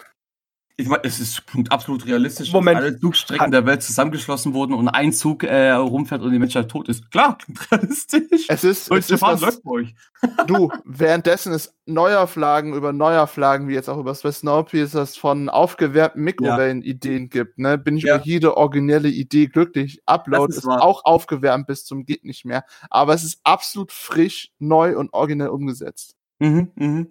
[0.78, 2.78] Ich meine, es ist absolut realistisch, Moment.
[2.80, 6.68] dass alle Zugstrecken der Welt zusammengeschlossen wurden und ein Zug äh, rumfährt und die Menschheit
[6.68, 7.10] tot ist.
[7.12, 8.46] Klar, klingt realistisch.
[8.50, 9.96] Es ist, es Deutsche ist was, läuft bei euch.
[10.48, 17.30] du, währenddessen es Neuauflagen über Neuauflagen, wie jetzt auch über Swiss Snowpiercer von aufgewärmten Mikrowellen-Ideen
[17.30, 18.18] gibt, ne, bin ich Ja.
[18.18, 20.02] über jede originelle Idee glücklich.
[20.06, 23.94] Upload Das ist ist, auch aufgewärmt bis zum geht nicht mehr, aber es ist absolut
[23.94, 26.16] frisch, neu und originell umgesetzt.
[26.40, 27.08] Mhm, mhm.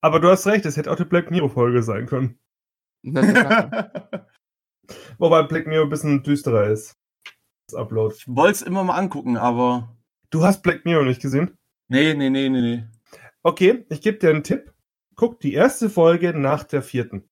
[0.00, 2.38] Aber du hast recht, es hätte auch die Black Mirror-Folge sein können.
[5.18, 6.96] Wobei Black Mirror ein bisschen düsterer ist.
[7.68, 8.14] Das Upload.
[8.16, 9.96] Ich wollte es immer mal angucken, aber.
[10.30, 11.56] Du hast Black Mirror nicht gesehen?
[11.88, 12.84] Nee, nee, nee, nee, nee.
[13.42, 14.72] Okay, ich gebe dir einen Tipp.
[15.16, 17.28] Guck die erste Folge nach der vierten.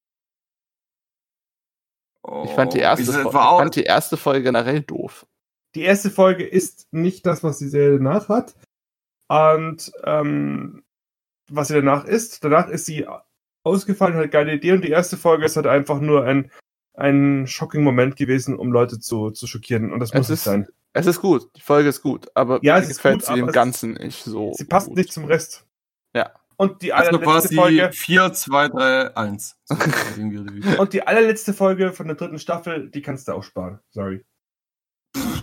[2.45, 5.27] Ich fand die erste, Oh, ich auch, fand die erste Folge generell doof.
[5.75, 8.55] Die erste Folge ist nicht das, was die Serie danach hat.
[9.29, 10.85] Und ähm,
[11.51, 13.07] was sie danach ist, danach ist sie
[13.69, 16.51] ausgefallen, hat geile Idee und die erste Folge ist halt einfach nur ein,
[16.95, 19.93] ein shocking Moment gewesen, um Leute zu, zu schockieren.
[19.93, 20.66] Und das Es muss nicht ist- sein.
[20.95, 23.55] Es ist gut, die Folge ist gut, aber Ja, es gefällt gut, sie im es-
[23.55, 24.53] Ganzen nicht so.
[24.57, 24.97] Sie passt gut.
[24.97, 25.64] nicht zum Rest.
[26.14, 26.31] Ja.
[26.57, 27.91] Und die also allerletzte Folge.
[27.93, 29.57] 4, 2, 3, 1.
[29.66, 29.77] So,
[30.16, 30.77] irgendwie oder wie.
[30.79, 33.79] Und die allerletzte Folge von der dritten Staffel, die kannst du auch sparen.
[33.91, 34.25] Sorry.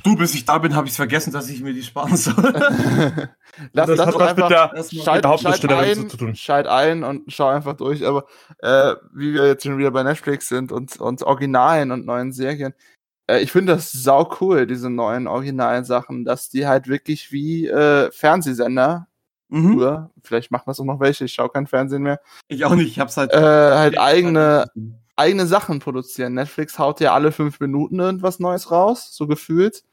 [0.05, 2.35] Du, bis ich da bin, habe ich vergessen, dass ich mir die sparen soll.
[2.37, 2.53] lass,
[3.73, 6.35] das lass hat was einfach, mit der, schalt, der Hauptdarstellerin schalt zu tun.
[6.35, 8.05] Schalt ein und schau einfach durch.
[8.05, 8.25] Aber
[8.59, 12.75] äh, wie wir jetzt schon wieder bei Netflix sind und, und Originalen und neuen Serien,
[13.25, 17.67] äh, ich finde das sau cool, diese neuen originalen Sachen, dass die halt wirklich wie
[17.67, 19.07] äh, Fernsehsender
[19.49, 19.73] Mhm.
[19.73, 22.87] früher, vielleicht machen das auch noch welche, ich schaue kein Fernsehen mehr, Ich auch nicht,
[22.87, 23.31] ich hab's halt.
[23.31, 24.65] äh, halt eigene,
[25.15, 26.33] eigene Sachen produzieren.
[26.33, 29.83] Netflix haut ja alle fünf Minuten irgendwas Neues raus, so gefühlt.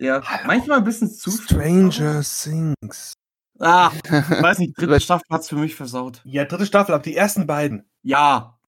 [0.00, 1.30] Ja, manchmal ein bisschen zu.
[1.30, 3.12] Stranger Things.
[3.58, 4.10] Ah, ich
[4.42, 6.22] weiß nicht, dritte Staffel hat's für mich versaut.
[6.24, 7.88] Ja, dritte Staffel, aber die ersten beiden.
[8.02, 8.58] Ja.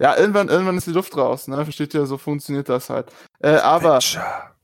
[0.00, 1.56] Ja, irgendwann, irgendwann ist die Luft raus, ne?
[1.64, 3.12] Versteht ihr, so funktioniert das halt.
[3.40, 4.54] Äh, aber, Witcher.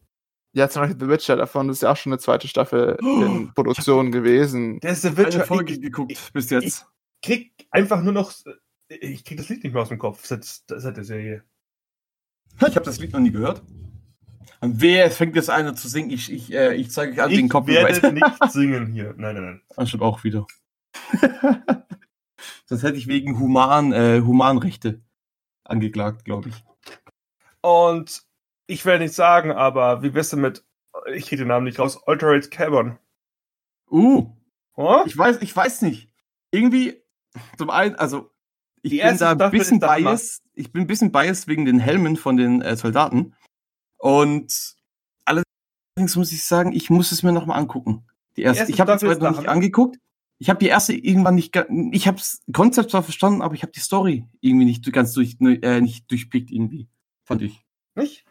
[0.53, 4.13] ja, zum Beispiel The Witcher, davon ist ja auch schon eine zweite Staffel in Produktion
[4.13, 4.79] gewesen.
[4.81, 5.45] Der ist der Eine Witcher.
[5.45, 6.87] Folge Ich, geguckt ich- bis jetzt.
[7.25, 8.33] krieg einfach nur noch.
[8.89, 11.45] Ich krieg das Lied nicht mehr aus dem Kopf seit, seit der Serie.
[12.57, 13.63] Ich habe das Lied noch nie gehört.
[14.61, 16.11] Und wer fängt jetzt einer zu singen?
[16.11, 18.03] Ich, ich, äh, ich zeige euch alle den Ich Copyright.
[18.03, 19.15] werde nicht singen hier.
[19.17, 19.63] Nein, nein, nein.
[19.77, 20.47] Ah, stimmt auch wieder.
[22.69, 25.01] das hätte ich wegen Human, äh, Humanrechte
[25.65, 26.65] angeklagt, glaube ich.
[27.63, 28.23] Und
[28.67, 30.65] ich werde nicht sagen, aber wie bist du mit.
[31.15, 32.03] Ich krieg den Namen nicht raus.
[32.07, 32.99] Altered Carbon.
[33.91, 34.33] Uh,
[34.77, 35.03] Oh?
[35.05, 36.09] ich weiß, ich weiß nicht.
[36.53, 37.03] Irgendwie,
[37.59, 38.31] zum einen, also
[38.83, 40.43] ich Die bin da ein bisschen biased.
[40.55, 43.35] Ich bin ein bisschen biased wegen den Helmen von den äh, Soldaten.
[44.01, 44.77] Und
[45.27, 48.07] allerdings muss ich sagen, ich muss es mir nochmal angucken.
[48.37, 48.61] Die erste.
[48.61, 49.49] erste ich habe die zweite noch nicht Hammer.
[49.51, 49.99] angeguckt.
[50.39, 51.55] Ich habe die erste irgendwann nicht,
[51.93, 55.37] ich habe das Konzept zwar verstanden, aber ich habe die Story irgendwie nicht ganz durch,
[55.41, 56.89] äh, nicht durchblickt irgendwie,
[57.25, 57.63] fand ich.
[57.95, 58.25] Nicht?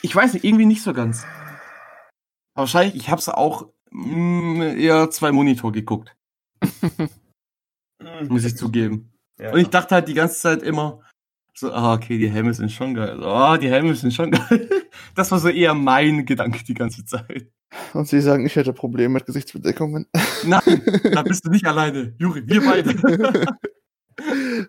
[0.00, 1.24] Ich weiß nicht, irgendwie nicht so ganz.
[2.54, 6.16] Aber wahrscheinlich, ich habe es auch mh, eher zwei Monitor geguckt,
[8.28, 9.12] muss ich zugeben.
[9.38, 9.52] Ja.
[9.52, 11.02] Und ich dachte halt die ganze Zeit immer,
[11.54, 13.22] so, ah, okay, die Helme sind schon geil.
[13.22, 14.68] Ah, die Helme sind schon geil.
[15.14, 17.50] Das war so eher mein Gedanke die ganze Zeit.
[17.94, 20.06] Und sie sagen, ich hätte Probleme mit Gesichtsbedeckungen.
[20.44, 20.82] Nein,
[21.12, 22.14] da bist du nicht alleine.
[22.18, 23.48] Juri, wir beide.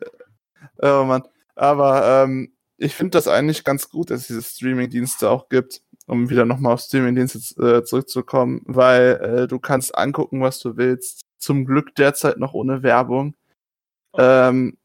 [0.81, 1.23] oh Mann.
[1.55, 6.29] Aber ähm, ich finde das eigentlich ganz gut, dass es diese Streaming-Dienste auch gibt, um
[6.29, 11.25] wieder nochmal auf Streaming-Dienste äh, zurückzukommen, weil äh, du kannst angucken, was du willst.
[11.37, 13.35] Zum Glück derzeit noch ohne Werbung.
[14.17, 14.77] Ähm,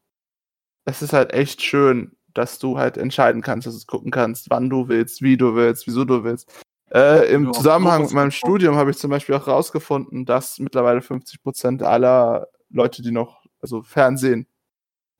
[0.89, 4.49] es ist halt echt schön, dass du halt entscheiden kannst, dass du es gucken kannst,
[4.49, 6.51] wann du willst, wie du willst, wieso du willst.
[6.91, 8.31] Äh, Im Ja, Zusammenhang mit meinem.
[8.31, 13.81] Studium habe ich zum Beispiel auch rausgefunden, dass mittlerweile 50% aller Leute, die noch, also
[13.83, 14.47] Fernsehen,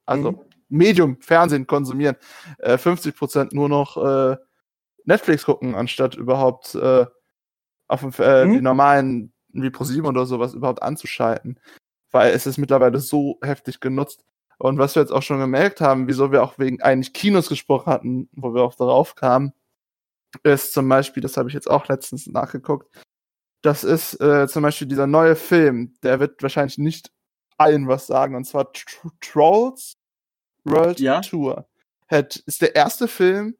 [0.06, 0.40] also Mhm.
[0.70, 2.16] Medium, Fernsehen konsumieren,
[2.60, 4.38] äh, 50% nur noch äh,
[5.06, 7.06] Netflix gucken, anstatt überhaupt äh,
[7.88, 8.54] auf dem, äh, Mhm.
[8.54, 11.60] die normalen, wie ProSieben oder sowas überhaupt anzuschalten.
[12.12, 14.24] Weil es ist mittlerweile so heftig genutzt.
[14.60, 17.92] Und was wir jetzt auch schon gemerkt haben, wieso wir auch wegen eigentlich Kinos gesprochen
[17.92, 19.54] hatten, wo wir auch darauf kamen,
[20.44, 22.94] ist zum Beispiel, das habe ich jetzt auch letztens nachgeguckt,
[23.62, 27.12] das ist äh, zum Beispiel dieser neue Film, der wird wahrscheinlich nicht
[27.58, 29.94] allen was sagen, und zwar Tr Trolls
[30.66, 31.22] World Ja.
[31.22, 31.68] Tour.
[32.10, 33.56] Hat, ist der erste Film,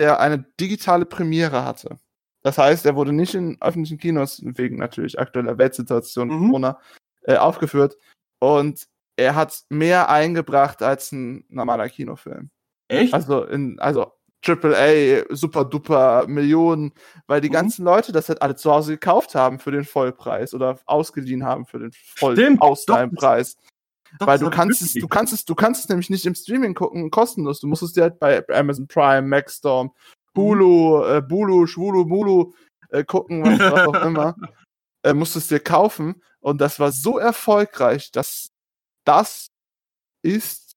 [0.00, 1.98] der eine digitale Premiere hatte.
[2.42, 6.46] Das heißt, er wurde nicht in öffentlichen Kinos, wegen natürlich aktueller Weltsituation, Mhm.
[6.48, 6.80] Corona,
[7.22, 7.96] äh, aufgeführt.
[8.38, 8.86] Und
[9.16, 12.50] er hat mehr eingebracht als ein normaler Kinofilm.
[12.88, 13.14] Echt?
[13.14, 14.12] Also in, also
[14.42, 16.92] AAA, super duper Millionen,
[17.26, 17.54] weil die Mhm.
[17.54, 21.66] ganzen Leute das halt alle zu Hause gekauft haben für den Vollpreis oder ausgeliehen haben
[21.66, 23.56] für den voll Stimmt, Ausleihpreis.
[24.20, 26.74] Doch, Weil du kannst es, du kannst es, du kannst es nämlich nicht im Streaming
[26.74, 27.60] gucken, kostenlos.
[27.60, 29.92] Du musst es dir halt bei Amazon Prime, Maxstorm,
[30.36, 32.52] Hulu, äh, Bulu, Schwulu, Mulu
[32.90, 34.36] äh, gucken, was, was auch immer.
[35.02, 36.22] Äh, musst es dir kaufen.
[36.40, 38.50] Und das war so erfolgreich, dass
[39.06, 39.48] das
[40.22, 40.76] ist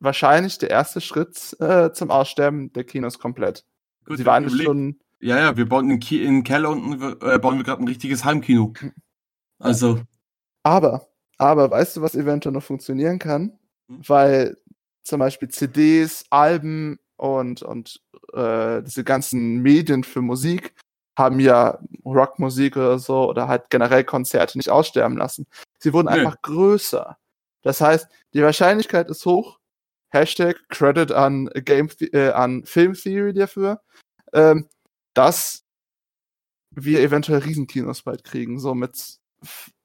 [0.00, 3.64] wahrscheinlich der erste Schritt äh, zum Aussterben der Kinos komplett.
[4.04, 7.56] Gut, Sie waren schon, Ja, ja, wir bauen in, Ki in Keller unten, äh, bauen
[7.56, 8.74] wir gerade ein richtiges Heimkino.
[9.58, 10.00] Also,
[10.62, 11.06] aber,
[11.38, 13.58] aber weißt du, was eventuell noch funktionieren kann?
[13.88, 14.00] Hm.
[14.06, 14.56] Weil
[15.04, 18.00] zum Beispiel CDs, Alben und, und
[18.32, 20.74] äh, diese ganzen Medien für Musik
[21.16, 25.46] haben ja Rockmusik oder so oder halt generell Konzerte nicht aussterben lassen.
[25.78, 26.14] Sie wurden Nö.
[26.14, 27.16] einfach größer.
[27.64, 29.58] Das heißt, die Wahrscheinlichkeit ist hoch.
[30.10, 33.80] Hashtag Credit an Game äh, an Film Theory dafür,
[34.32, 34.68] ähm,
[35.12, 35.64] dass
[36.70, 39.18] wir eventuell Riesenkinos bald kriegen, so mit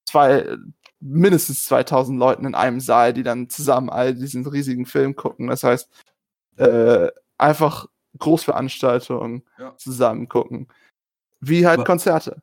[0.05, 0.55] zwei,
[0.99, 5.47] mindestens 2000 Leuten in einem Saal, die dann zusammen all diesen riesigen Film gucken.
[5.47, 5.89] Das heißt,
[6.57, 7.09] äh,
[7.39, 9.75] einfach Großveranstaltungen Ja.
[9.77, 10.67] zusammen gucken.
[11.39, 12.41] Wie halt Aber- Konzerte.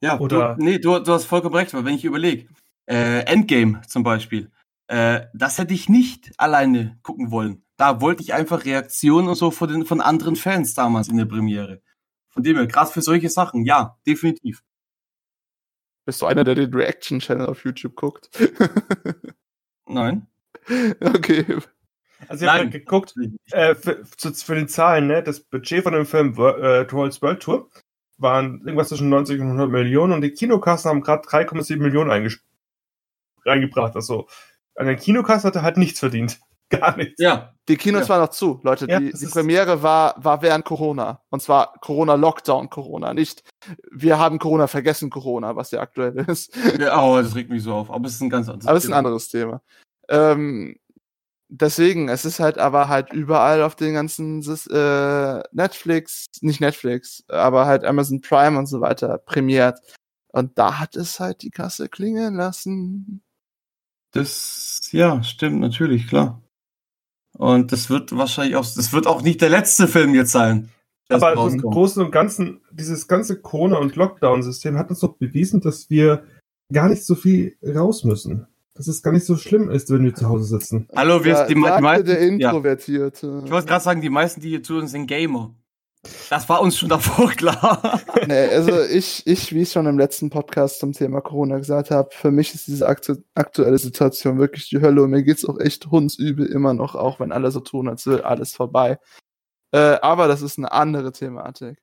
[0.00, 2.48] ja, Oder- du, nee, du, du hast vollkommen recht, weil wenn ich überlege,
[2.86, 4.50] äh, Endgame zum Beispiel,
[4.88, 7.64] äh, das hätte ich nicht alleine gucken wollen.
[7.76, 11.26] Da wollte ich einfach Reaktionen und so von, den, von anderen Fans damals in der
[11.26, 11.82] Premiere.
[12.28, 14.62] Von dem her, gerade für solche Sachen, ja, definitiv.
[16.04, 18.30] Bist du einer, der den Reaction-Channel auf YouTube guckt?
[19.86, 20.26] Nein.
[21.00, 21.44] okay.
[22.26, 23.14] Also ich habe geguckt,
[23.52, 27.40] äh, für, für, für die Zahlen, ne, das Budget von dem Film äh, Trolls World
[27.40, 27.70] Tour
[28.16, 32.10] waren irgendwas zwischen 90 und 100 Millionen und die Kinokassen haben gerade 3,7 Millionen
[33.44, 33.94] reingebracht.
[33.94, 34.26] Also
[34.78, 36.38] an der Kinokasse hat er halt nichts verdient.
[36.70, 37.14] Gar nichts.
[37.18, 38.08] Ja, Die Kinos Ja.
[38.10, 38.86] waren noch zu, Leute.
[38.88, 41.22] Ja, die die Premiere war, war während Corona.
[41.30, 43.14] Und zwar Corona-Lockdown-Corona.
[43.14, 43.42] Nicht,
[43.90, 46.54] wir haben Corona vergessen, Corona, was ja aktuell ist.
[46.78, 47.90] ja oh, das regt mich so auf.
[47.90, 48.98] Aber es ist ein ganz anderes Aber es ist ein Thema.
[48.98, 49.62] anderes Thema.
[50.10, 50.76] Ähm,
[51.48, 57.64] deswegen, es ist halt aber halt überall auf den ganzen äh, Netflix, nicht Netflix, aber
[57.64, 59.78] halt Amazon Prime und so weiter prämiert.
[60.32, 63.22] Und da hat es halt die Kasse klingeln lassen.
[64.18, 66.42] Das, ja, stimmt, natürlich, klar.
[67.36, 70.70] Und das wird wahrscheinlich auch, das wird auch nicht der letzte Film jetzt sein.
[71.08, 71.60] Aber im.
[71.60, 76.24] Großen und Ganzen, dieses ganze Corona- und Lockdown-System hat uns doch bewiesen, dass wir
[76.72, 78.46] gar nicht so viel raus müssen.
[78.74, 80.88] Dass es gar nicht so schlimm ist, wenn wir zu Hause sitzen.
[80.94, 82.28] Hallo, wir, Da die, die sagte meisten, der ja.
[82.28, 83.42] Introvertierte.
[83.44, 85.54] Ich wollte gerade sagen, die meisten, die hier zuhören, sind Gamer.
[86.30, 88.00] Das war uns schon davor klar.
[88.26, 92.08] Nee, also ich, ich, wie ich schon im letzten Podcast zum Thema Corona gesagt habe,
[92.12, 95.86] für mich ist diese aktu aktuelle Situation wirklich die Hölle und mir geht's auch echt
[95.86, 98.98] hundsübel immer noch, auch wenn alle so tun, als wäre alles vorbei.
[99.72, 101.82] Äh, aber das ist eine andere Thematik.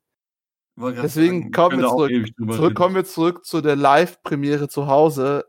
[0.77, 2.11] Deswegen kommen wir zurück.
[2.55, 5.45] Zurück, kommen wir zurück zu der Live-Premiere zu Hause.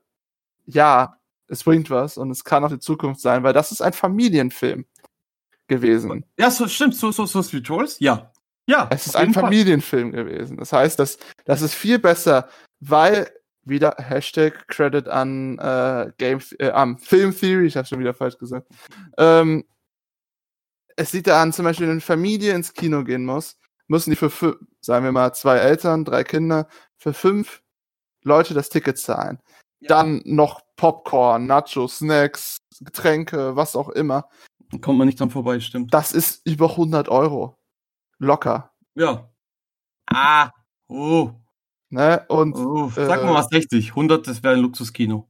[0.66, 1.16] Ja,
[1.48, 4.86] es bringt was und es kann auch die Zukunft sein, weil das ist ein Familienfilm
[5.68, 6.24] gewesen.
[6.38, 8.32] Ja, so, stimmt, so, so, so Street Trolls, ja.
[8.66, 9.44] Ja, Es ist ein jeden Fall.
[9.44, 10.56] Familienfilm gewesen.
[10.56, 12.48] Das heißt, das, das ist viel besser,
[12.80, 13.30] weil
[13.62, 18.38] wieder Hashtag Credit an äh, Game äh, am Film Theory, ich habe schon wieder falsch
[18.38, 18.66] gesagt.
[19.18, 19.64] Ähm,
[20.96, 23.56] es sieht da an, zum Beispiel, wenn eine Familie ins Kino gehen muss,
[23.88, 27.62] müssen die für fü- sagen wir mal zwei Eltern, drei Kinder, für fünf
[28.22, 29.38] Leute das Ticket zahlen.
[29.88, 34.28] Dann noch Popcorn, Nachos, Snacks, Getränke, was auch immer.
[34.80, 35.92] Kommt man nicht dran vorbei, stimmt.
[35.94, 37.56] Das ist über 100 Euro.
[38.18, 38.72] Locker.
[38.94, 39.30] Ja.
[40.06, 40.50] Ah,
[40.88, 41.30] oh,
[41.88, 42.24] Ne?
[42.28, 42.90] Und oh.
[42.94, 43.90] Sag Äh, mal was 60.
[43.90, 45.28] 100, das wäre ein Luxuskino.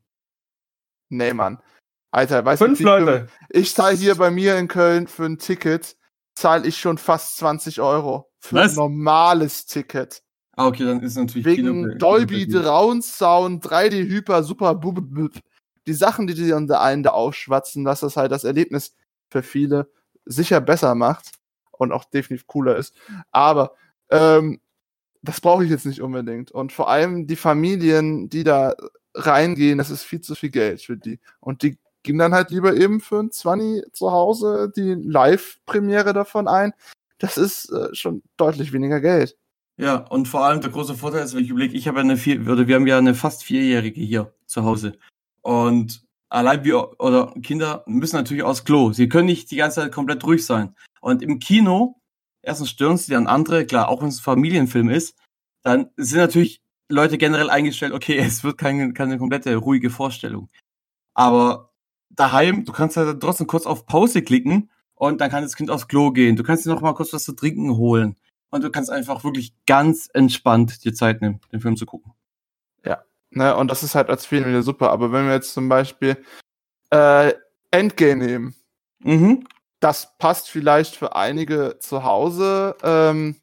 [1.10, 1.62] Nee, Mann.
[2.10, 3.28] Alter, weißt Fünf du, Leute.
[3.50, 5.96] Ich zahle hier bei mir in Köln für ein Ticket,
[6.34, 8.30] zahle ich schon fast 20 Euro.
[8.40, 8.72] Für Was?
[8.72, 10.22] ein normales Ticket.
[10.56, 15.32] Ah, okay, dann ist natürlich Wegen Kino- Dolby, Drown Sound, 3D Hyper, Super Bub Bub.
[15.86, 18.96] Die Sachen, die die an der einen da aufschwatzen, dass das halt das Erlebnis
[19.30, 19.92] für viele
[20.24, 21.32] sicher besser macht
[21.78, 22.94] und auch definitiv cooler ist.
[23.30, 23.74] Aber
[24.10, 24.60] ähm,
[25.22, 26.52] das brauche ich jetzt nicht unbedingt.
[26.52, 28.74] Und vor allem die Familien, die da
[29.14, 31.18] reingehen, das ist viel zu viel Geld für die.
[31.40, 36.48] Und die gehen dann halt lieber eben für ein 20 zu Hause die Live-Premiere davon
[36.48, 36.72] ein.
[37.18, 39.36] Das ist äh, schon deutlich weniger Geld.
[39.78, 42.40] Ja, und vor allem der große Vorteil ist, wenn ich überlege, ich habe eine vier,
[42.48, 44.98] oder wir haben ja eine fast vierjährige hier zu Hause.
[45.42, 48.92] Und allein wir oder Kinder müssen natürlich aufs Klo.
[48.92, 50.74] Sie können nicht die ganze Zeit komplett ruhig sein.
[51.00, 52.00] Und im Kino,
[52.42, 55.16] erstens stören sie dann andere, klar, auch wenn es ein Familienfilm ist,
[55.62, 60.48] dann sind natürlich Leute generell eingestellt, okay, es wird keine, keine komplette ruhige Vorstellung.
[61.14, 61.72] Aber
[62.10, 65.88] daheim, du kannst dann trotzdem kurz auf Pause klicken und dann kann das Kind aufs
[65.88, 66.36] Klo gehen.
[66.36, 68.16] Du kannst dir noch mal kurz was zu trinken holen.
[68.50, 72.12] Und du kannst einfach wirklich ganz entspannt dir Zeit nehmen, den Film zu gucken.
[73.30, 74.90] Ne, und das ist halt als Film wieder super.
[74.90, 76.16] Aber wenn wir jetzt zum Beispiel
[76.90, 77.32] äh,
[77.70, 78.54] Endgame nehmen,
[79.00, 79.46] Mhm.
[79.80, 83.36] das passt vielleicht für einige zu Hause, ähm,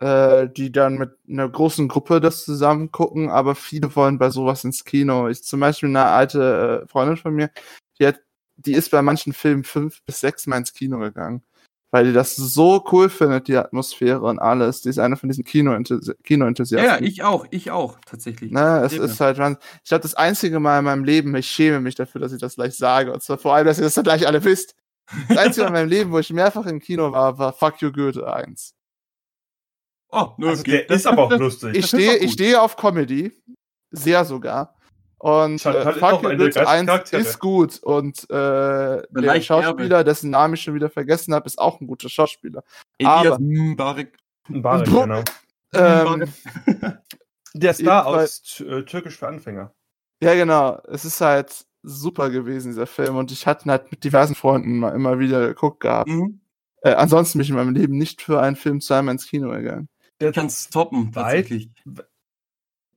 [0.00, 4.64] äh, die dann mit einer großen Gruppe das zusammen gucken, aber viele wollen bei sowas
[4.64, 5.28] ins Kino.
[5.28, 7.50] Ich zum Beispiel eine alte äh, Freundin von mir,
[7.98, 8.20] die hat,
[8.56, 11.42] die ist bei manchen Filmen fünf bis sechs Mal ins Kino gegangen.
[11.90, 14.82] Weil die das so cool findet, die Atmosphäre und alles.
[14.82, 16.86] Die ist eine von diesen Ja, Kino-Enthusiasten.
[16.86, 18.52] ja, ich auch, ich auch, tatsächlich.
[18.52, 21.94] Ne, es ist halt, ich glaube, das einzige Mal in meinem Leben, ich schäme mich
[21.94, 23.10] dafür, dass ich das gleich sage.
[23.12, 24.74] Und zwar vor allem, dass ihr das dann gleich alle wisst.
[25.28, 27.90] Das einzige Mal in meinem Leben, wo ich mehrfach im Kino war, war Fuck You
[27.90, 28.74] Goethe 1.
[30.10, 31.74] Oh, nö, Also der ist aber auch lustig.
[31.74, 33.32] Ich stehe, ich stehe auf Comedy.
[33.90, 34.77] Sehr sogar.
[35.18, 37.20] Und äh, Fuck You geile 1 Charaktere.
[37.22, 37.78] ist gut.
[37.82, 42.08] Und äh, der Schauspieler, dessen Namen ich schon wieder vergessen habe, ist auch ein guter
[42.08, 42.62] Schauspieler.
[42.98, 44.16] Elias aber- Mbarek.
[44.48, 45.22] Ein Barek, Bro- genau.
[45.74, 46.32] Ähm,
[47.54, 49.74] Der Star aus äh, Türkisch für Anfänger.
[50.22, 50.80] Ja, genau.
[50.88, 53.16] Es ist halt super gewesen, dieser Film.
[53.16, 56.08] Und ich hatte ihn halt mit diversen Freunden mal immer wieder geguckt gehabt.
[56.08, 56.40] Mhm.
[56.82, 59.88] Äh, ansonsten bin ich in meinem Leben nicht für einen Film zweimal ins Kino gegangen.
[60.20, 61.70] Der Ich kann's toppen, tatsächlich.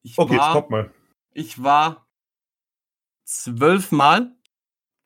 [0.03, 0.91] Ich Okay, jetzt war, kommt mal.
[1.33, 2.07] ich war
[3.31, 4.31] zwölfmal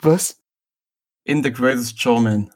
[0.02, 0.42] Was?
[1.26, 2.52] in The Greatest Showman.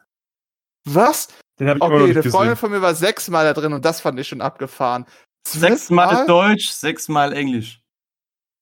[0.86, 1.28] Was?
[1.60, 2.32] Den habe ich immer noch Okay, eine.
[2.32, 5.06] Freundin von mir war sechsmal da drin und das fand ich schon abgefahren.
[5.48, 7.82] Sechsmal Deutsch, sechsmal Englisch.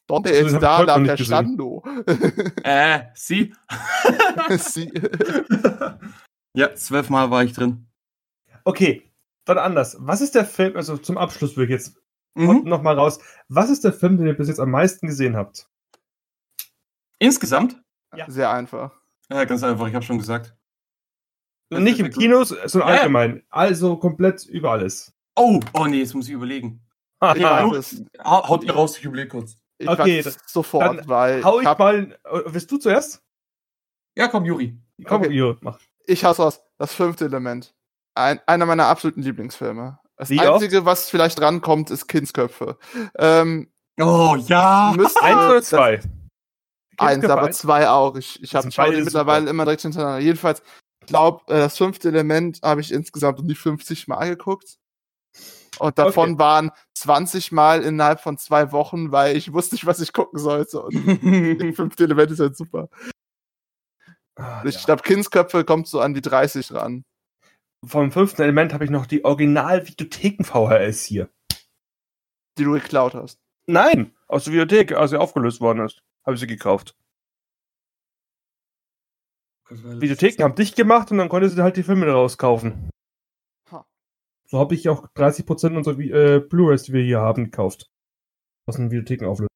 [0.08, 1.26] Donde Das ist hab da per gesehen.
[1.26, 1.84] Stando.
[2.64, 3.54] Äh, sie?
[4.58, 4.92] Sie-
[6.54, 7.88] Ja, zwölfmal war ich drin.
[8.64, 9.12] Okay,
[9.46, 9.98] dann anders.
[10.00, 11.98] Was ist der Film, also zum Abschluss würde ich jetzt
[12.36, 12.64] Mhm.
[12.66, 13.20] noch mal raus.
[13.48, 15.68] Was ist der Film, den ihr bis jetzt am meisten gesehen habt?
[17.20, 17.82] Insgesamt?
[18.16, 18.30] Ja.
[18.30, 18.92] Sehr einfach.
[19.30, 20.56] Ja, ganz einfach, ich habe schon gesagt.
[21.70, 23.02] Nicht im Kino, sondern Ja, ja.
[23.02, 23.44] allgemein.
[23.50, 25.14] Also komplett über alles.
[25.36, 26.82] Oh, oh nee, jetzt muss ich überlegen.
[27.36, 27.68] Ich Ja.
[27.68, 28.04] weiß es.
[28.24, 29.58] Ha- Haut ihr raus, ich überlege kurz.
[29.80, 32.16] Ich Okay, weiß es sofort, dann weil Hau ich, ich hab, mal.
[32.46, 33.24] Willst du zuerst?
[34.16, 34.78] Ja, komm, Juri.
[35.04, 35.32] Komm, Okay.
[35.34, 35.80] Jo, mach.
[36.06, 36.62] ich hasse raus.
[36.78, 37.74] Das fünfte Element.
[38.16, 40.00] Ein, einer meiner absoluten Lieblingsfilme.
[40.16, 40.48] Das Wie oft?
[40.64, 42.78] Einzige, was vielleicht rankommt, ist Kindsköpfe.
[43.18, 44.94] Ähm, Oh, ja.
[44.96, 46.00] müsste Eins oder zwei?
[46.98, 48.16] Eins, aber zwei auch.
[48.16, 49.52] Ich, ich Das habe sind schau die beide mittlerweile super.
[49.52, 50.20] immer direkt hintereinander.
[50.20, 50.62] Jedenfalls,
[51.02, 54.78] ich glaube, das fünfte Element habe ich insgesamt um die 50 Mal geguckt.
[55.80, 56.40] Und davon Okay.
[56.40, 60.82] waren 20 Mal innerhalb von zwei Wochen, weil ich wusste nicht, was ich gucken sollte.
[60.82, 60.94] Und
[61.62, 62.90] das fünfte Element ist halt super.
[64.36, 64.82] Ah, Ich ja.
[64.86, 67.04] glaube, Kindsköpfe kommt so an die 30 ran.
[67.86, 71.30] Vom fünften Element habe ich noch die Original-Videotheken-VHS hier.
[72.58, 73.40] Die du geklaut hast.
[73.68, 76.02] Nein, aus der Videothek, als sie aufgelöst worden ist.
[76.28, 76.94] Habe ich sie gekauft.
[79.70, 82.90] Videotheken haben dicht gemacht und dann konntest du halt die Filme daraus kaufen.
[83.72, 83.86] Ha.
[84.46, 87.90] So habe ich auch 30% unserer äh, Blu-rays, die wir hier haben, gekauft.
[88.66, 89.48] Aus den Videotheken auflösen.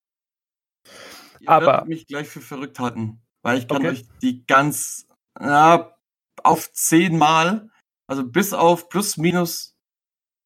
[1.42, 3.90] Ihr Aber- mich gleich für verrückt halten, weil ich kann Okay.
[3.90, 5.08] euch die ganz
[5.40, 5.98] ja,
[6.44, 7.70] auf zehnmal,
[8.08, 9.76] also bis auf plus minus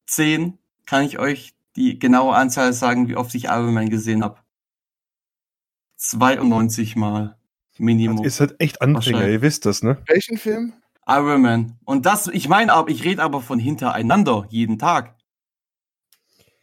[0.08, 4.40] zehn, kann ich euch die genaue Anzahl sagen, wie oft ich Iron Man gesehen habe.
[5.96, 7.36] 92 Mal
[7.78, 8.24] Minimum.
[8.24, 9.98] Ihr seid echt Anfänger, ihr wisst das, ne?
[10.06, 10.72] Welchen Film?
[11.06, 11.78] Iron Man.
[11.84, 15.14] Und das, ich meine, aber ich rede aber von hintereinander jeden Tag.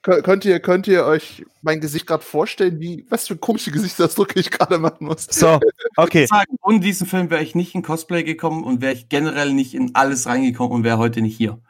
[0.04, 4.38] Kö- Könnt ihr, könnt ihr euch mein Gesicht gerade vorstellen, wie, was für komische Gesichtsausdrücke
[4.40, 5.28] ich gerade machen muss?
[5.30, 5.62] So,
[5.96, 6.24] okay.
[6.24, 9.54] Ich sagen, ohne diesen Film wäre ich nicht in Cosplay gekommen und wäre ich generell
[9.54, 11.62] nicht in alles reingekommen und wäre heute nicht hier.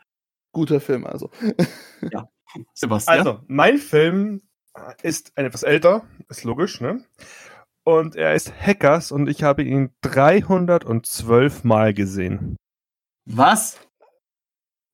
[0.52, 1.30] Guter Film, also.
[2.74, 3.18] Sebastian.
[3.20, 4.42] Also, mein Film
[5.04, 7.04] ist ein etwas älter, ist logisch, ne?
[7.86, 12.56] Und er ist Hackers und ich habe ihn 312 Mal gesehen.
[13.26, 13.80] Was?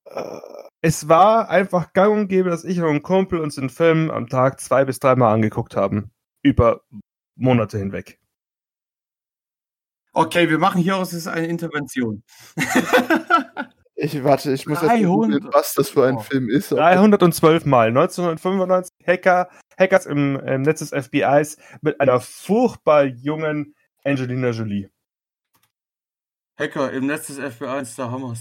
[0.05, 0.39] Äh,
[0.81, 4.27] Es war einfach gang und gäbe, dass ich und ein Kumpel uns den Film am
[4.27, 6.11] Tag zwei bis dreimal angeguckt haben.
[6.41, 6.81] Über
[7.35, 8.19] Monate hinweg.
[10.13, 12.23] Okay, wir machen hier aus jetzt eine Intervention.
[14.01, 15.05] Ich warte, ich muss jetzt mal 300.
[15.41, 16.19] googeln, was das für ein Oh.
[16.21, 16.71] Film ist.
[16.71, 17.89] 312 Mal.
[17.89, 23.75] 1995 Hacker, Hackers im, im Netz des FBIs mit einer furchtbar jungen
[24.05, 24.89] Angelina Jolie.
[26.57, 28.39] Hacker im Netz des FBI ist der Hammers.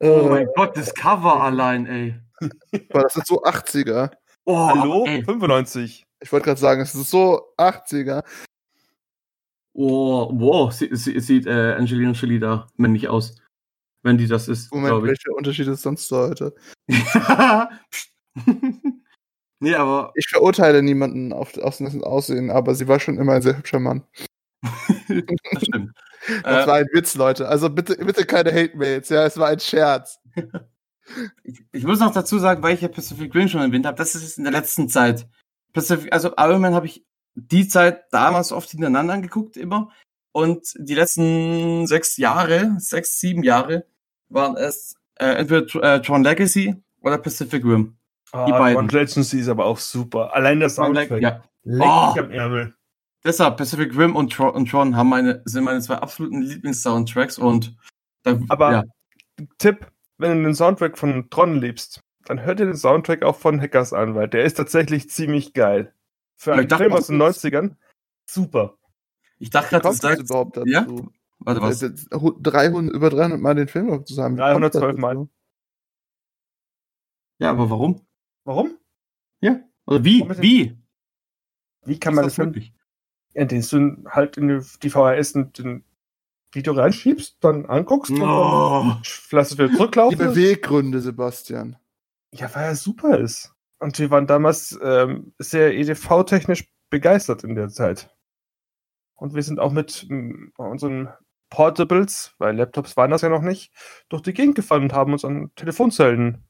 [0.00, 2.14] Äh, Oh mein Gott, das Cover allein, ey.
[2.88, 4.10] boah, das ist so 80er.
[4.46, 5.04] Oh, Hallo?
[5.06, 5.22] Ey.
[5.22, 6.06] 95.
[6.22, 8.24] Ich wollte gerade sagen, es ist so 80er.
[9.74, 13.36] Oh, wow, sie, sie, sieht äh, Angelina Jolie da männlich aus.
[14.02, 16.54] Wenn die das ist, Moment, welcher Unterschied ist sonst so heute?
[19.62, 23.42] Nee, aber Ich verurteile niemanden auf, auf sein Aussehen, aber sie war schon immer ein
[23.42, 24.02] sehr hübscher Mann.
[25.08, 25.92] das stimmt.
[26.44, 27.46] Das Äh, war ein Witz, Leute.
[27.48, 29.10] Also bitte, bitte keine Hate-Mails.
[29.10, 30.18] Ja, es war ein Scherz.
[31.44, 34.14] ich, ich muss noch dazu sagen, weil ich ja Pacific Rim schon erwähnt habe, das
[34.14, 35.26] ist in der letzten Zeit.
[35.72, 39.90] Pacific, also Iron Man habe ich die Zeit damals oft hintereinander angeguckt, immer.
[40.32, 43.84] Und die letzten sechs Jahre, sechs, sieben Jahre,
[44.30, 45.66] waren es äh, entweder
[45.96, 47.96] äh, Tron Legacy oder Pacific Rim.
[48.32, 48.76] Ah, Die beiden.
[48.78, 50.34] One Legends ist aber auch super.
[50.34, 51.20] Allein das Tron Soundtrack.
[51.20, 51.42] Ja.
[51.64, 52.14] Leck Oh.
[52.18, 52.74] am Ärmel.
[53.24, 57.76] Deshalb, Pacific Rim und Tron, und Tron haben meine, sind meine zwei absoluten Lieblings-Soundtracks und
[58.22, 58.84] da, Aber ja,
[59.58, 63.60] Tipp, wenn du den Soundtrack von Tron liebst, dann hört dir den Soundtrack auch von
[63.60, 65.92] Hackers an, weil der ist tatsächlich ziemlich geil.
[66.36, 67.76] Für einen ich dachte Film aus den das- 90ern,
[68.24, 68.78] super.
[69.38, 70.68] ich dachte gerade, du sagst, überhaupt dazu?
[70.68, 70.86] ja?
[71.40, 71.82] Warte, was?
[71.82, 74.36] Äh, 300, über 300 Mal den Film noch zusammen.
[74.36, 75.28] 312 Mal.
[77.38, 78.06] Ja, aber warum?
[78.44, 78.78] Warum?
[79.40, 79.60] Ja.
[79.86, 80.28] Oder wie?
[80.40, 80.78] Wie?
[81.84, 82.74] Wie kann Ist man das das möglich?
[83.32, 85.84] indem du halt in die- die VHS und den
[86.52, 88.82] Video reinschiebst, dann anguckst und Oh.
[88.82, 90.18] dann lass es wieder Die zurücklaufen?
[90.18, 91.76] Beweggründe, Sebastian.
[92.32, 93.54] Ja, weil er super ist.
[93.78, 98.10] Und wir waren damals ähm, sehr EDV-technisch begeistert in der Zeit.
[99.14, 101.08] Und wir sind auch mit mm, unseren
[101.50, 103.72] Portables, weil Laptops waren das ja noch nicht,
[104.08, 106.44] durch die Gegend gefahren und haben uns an Telefonzellen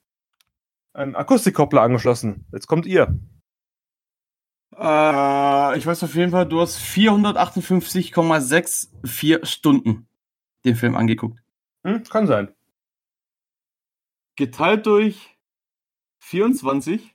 [0.93, 2.45] einen Akustikkoppler angeschlossen.
[2.53, 3.19] Jetzt kommt ihr.
[4.77, 10.07] Äh, ich weiß auf jeden Fall, du hast 458,64 Stunden
[10.65, 11.43] den Film angeguckt.
[11.85, 12.55] Hm, kann sein.
[14.37, 15.37] geteilt durch
[16.19, 17.15] 24.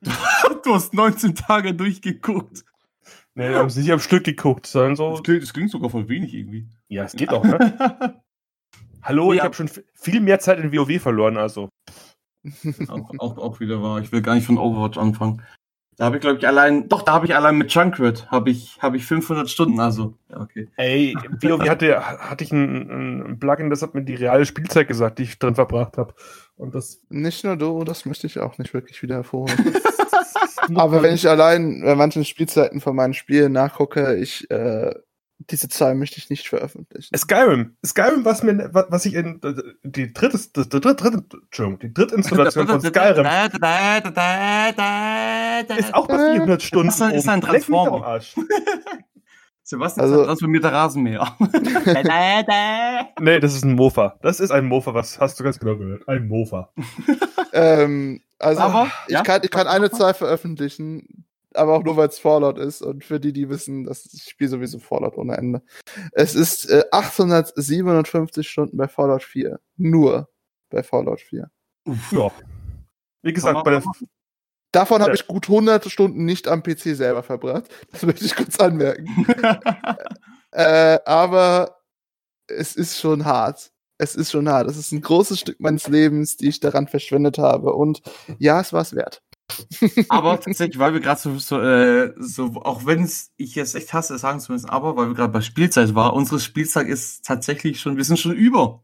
[0.00, 2.64] du hast 19 Tage durchgeguckt.
[3.38, 5.12] Nee, haben sie nicht am Stück geguckt, sondern so.
[5.12, 6.66] Das klingt, das klingt sogar voll wenig irgendwie.
[6.88, 8.20] Ja, es geht auch, ne?
[9.02, 9.44] Hallo, ich Ja.
[9.44, 11.68] habe schon viel mehr Zeit in WoW verloren, also.
[12.88, 14.00] auch, auch, auch wieder wahr.
[14.00, 15.42] Ich will gar nicht von Overwatch anfangen.
[15.96, 18.82] Da habe ich, glaube ich, allein, doch, da habe ich allein mit Junkrat, habe ich,
[18.82, 20.68] habe ich 500 Stunden, also, ja, okay.
[20.76, 25.20] Ey, WoW hatte, hatte ich ein, ein Plugin, das hat mir die reale Spielzeit gesagt,
[25.20, 26.12] die ich drin verbracht habe.
[26.56, 27.02] Und das.
[27.08, 29.74] Nicht nur du, das möchte ich auch nicht wirklich wieder hervorheben.
[30.74, 34.94] Aber wenn ich allein bei manchen Spielzeiten von meinen Spielen nachgucke, ich, äh,
[35.50, 37.16] diese Zahlen möchte ich nicht veröffentlichen.
[37.16, 37.76] Skyrim.
[37.86, 39.40] Skyrim, was mir, was ich in
[39.84, 43.24] die dritte, die dritte, dritte, Entschuldigung, die dritte Installation von Skyrim
[45.78, 46.88] ist auch bei 400 Stunden.
[46.88, 48.20] Ist ein- ist ein Transformer.
[49.68, 51.36] Sebastian Also- also, transformierter Rasenmäher.
[53.20, 54.18] Nee, das ist ein Mofa.
[54.22, 56.08] Das ist ein Mofa, was hast du ganz genau gehört?
[56.08, 56.72] Ein Mofa.
[57.52, 59.22] Ähm, also, Aber, ich, ja?
[59.22, 62.82] kann, ich kann eine Zahl veröffentlichen, aber auch nur, weil es Fallout ist.
[62.82, 65.62] Und für die, die wissen, dass ich spiele sowieso Fallout ohne Ende.
[66.12, 69.58] Es ist äh, 857 Stunden bei Fallout 4.
[69.76, 70.28] Nur
[70.70, 71.50] bei Fallout 4.
[72.12, 72.30] Ja.
[73.22, 73.82] Wie gesagt, bei der,
[74.72, 75.14] Davon habe Ja.
[75.14, 77.64] ich gut 100 Stunden nicht am PC selber verbracht.
[77.92, 79.26] Das möchte ich kurz anmerken.
[80.50, 81.76] Äh, aber
[82.46, 83.70] es ist schon hart.
[83.98, 84.66] Es ist schon hart.
[84.70, 87.74] Es ist ein großes Stück meines Lebens, die ich daran verschwendet habe.
[87.74, 88.00] Und
[88.38, 89.22] ja, es war es wert.
[90.08, 93.92] aber tatsächlich, weil wir gerade so, so, äh, so, auch wenn es ich jetzt echt
[93.92, 97.26] hasse, es sagen zu müssen, aber weil wir gerade bei Spielzeit war, unsere Spielzeit ist
[97.26, 98.82] tatsächlich schon, wir sind schon über.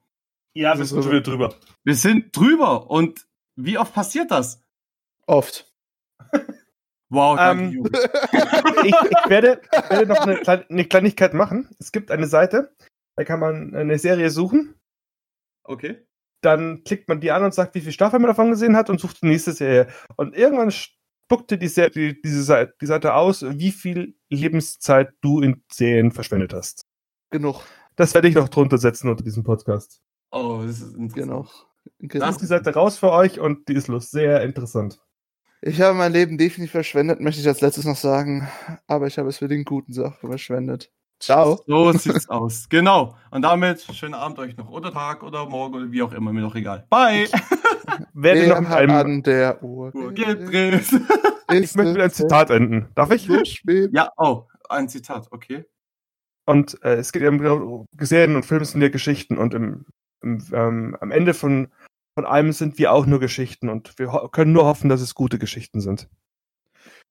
[0.55, 1.55] ja, wir sind schon wieder drüber.
[1.85, 2.91] Wir sind drüber.
[2.91, 3.26] Und
[3.57, 4.61] wie oft passiert das?
[5.26, 5.72] Oft.
[7.11, 7.85] Wow, danke, Ähm.
[8.85, 11.69] Ich, ich werde, werde noch eine, Klein- eine Kleinigkeit machen.
[11.79, 12.75] Es gibt eine Seite,
[13.17, 14.75] da kann man eine Serie suchen.
[15.65, 16.07] Okay.
[16.43, 19.01] Dann klickt man die an und sagt, wie viele Staffeln man davon gesehen hat und
[19.01, 19.87] sucht die nächste Serie.
[20.17, 25.41] Und irgendwann spuckte die, Serie, die, diese Seite, die Seite aus, wie viel Lebenszeit du
[25.41, 26.83] in Serien verschwendet hast.
[27.31, 27.62] Genug.
[27.97, 30.03] Das werde ich noch drunter setzen unter diesem Podcast.
[30.33, 31.15] Oh, das ist interessant.
[31.15, 31.49] Genug.
[32.01, 32.29] Da Genug.
[32.31, 34.11] ist die Seite raus für euch und die ist los.
[34.11, 35.01] Sehr interessant.
[35.67, 38.47] Ich habe mein Leben definitiv verschwendet, möchte ich als letztes noch sagen.
[38.87, 40.91] Aber ich habe es für den guten Sachen verschwendet.
[41.19, 41.59] Ciao.
[41.67, 42.69] So sieht's aus.
[42.69, 43.17] Genau.
[43.31, 46.43] Und damit schönen Abend euch noch oder Tag oder morgen oder wie auch immer, mir
[46.43, 46.87] doch egal.
[46.91, 47.29] Bye.
[48.12, 50.85] Werde Wer noch an der Uhr Uhr gedreht?
[51.51, 52.89] ich möchte mit einem Zitat enden.
[52.95, 53.27] Darf ich?
[53.91, 55.65] Ja, oh, ein Zitat, okay.
[56.45, 59.87] Und äh, es geht eben genau, Serien und Filme sind ja Geschichten und im,
[60.21, 61.69] im, ähm, am Ende von,
[62.15, 65.39] von allem sind wir auch nur Geschichten und wir können nur hoffen, dass es gute
[65.39, 66.09] Geschichten sind.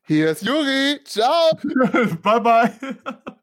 [0.05, 0.99] Hier ist Juri.
[1.05, 1.51] Ciao.
[2.21, 2.71] bye, bye.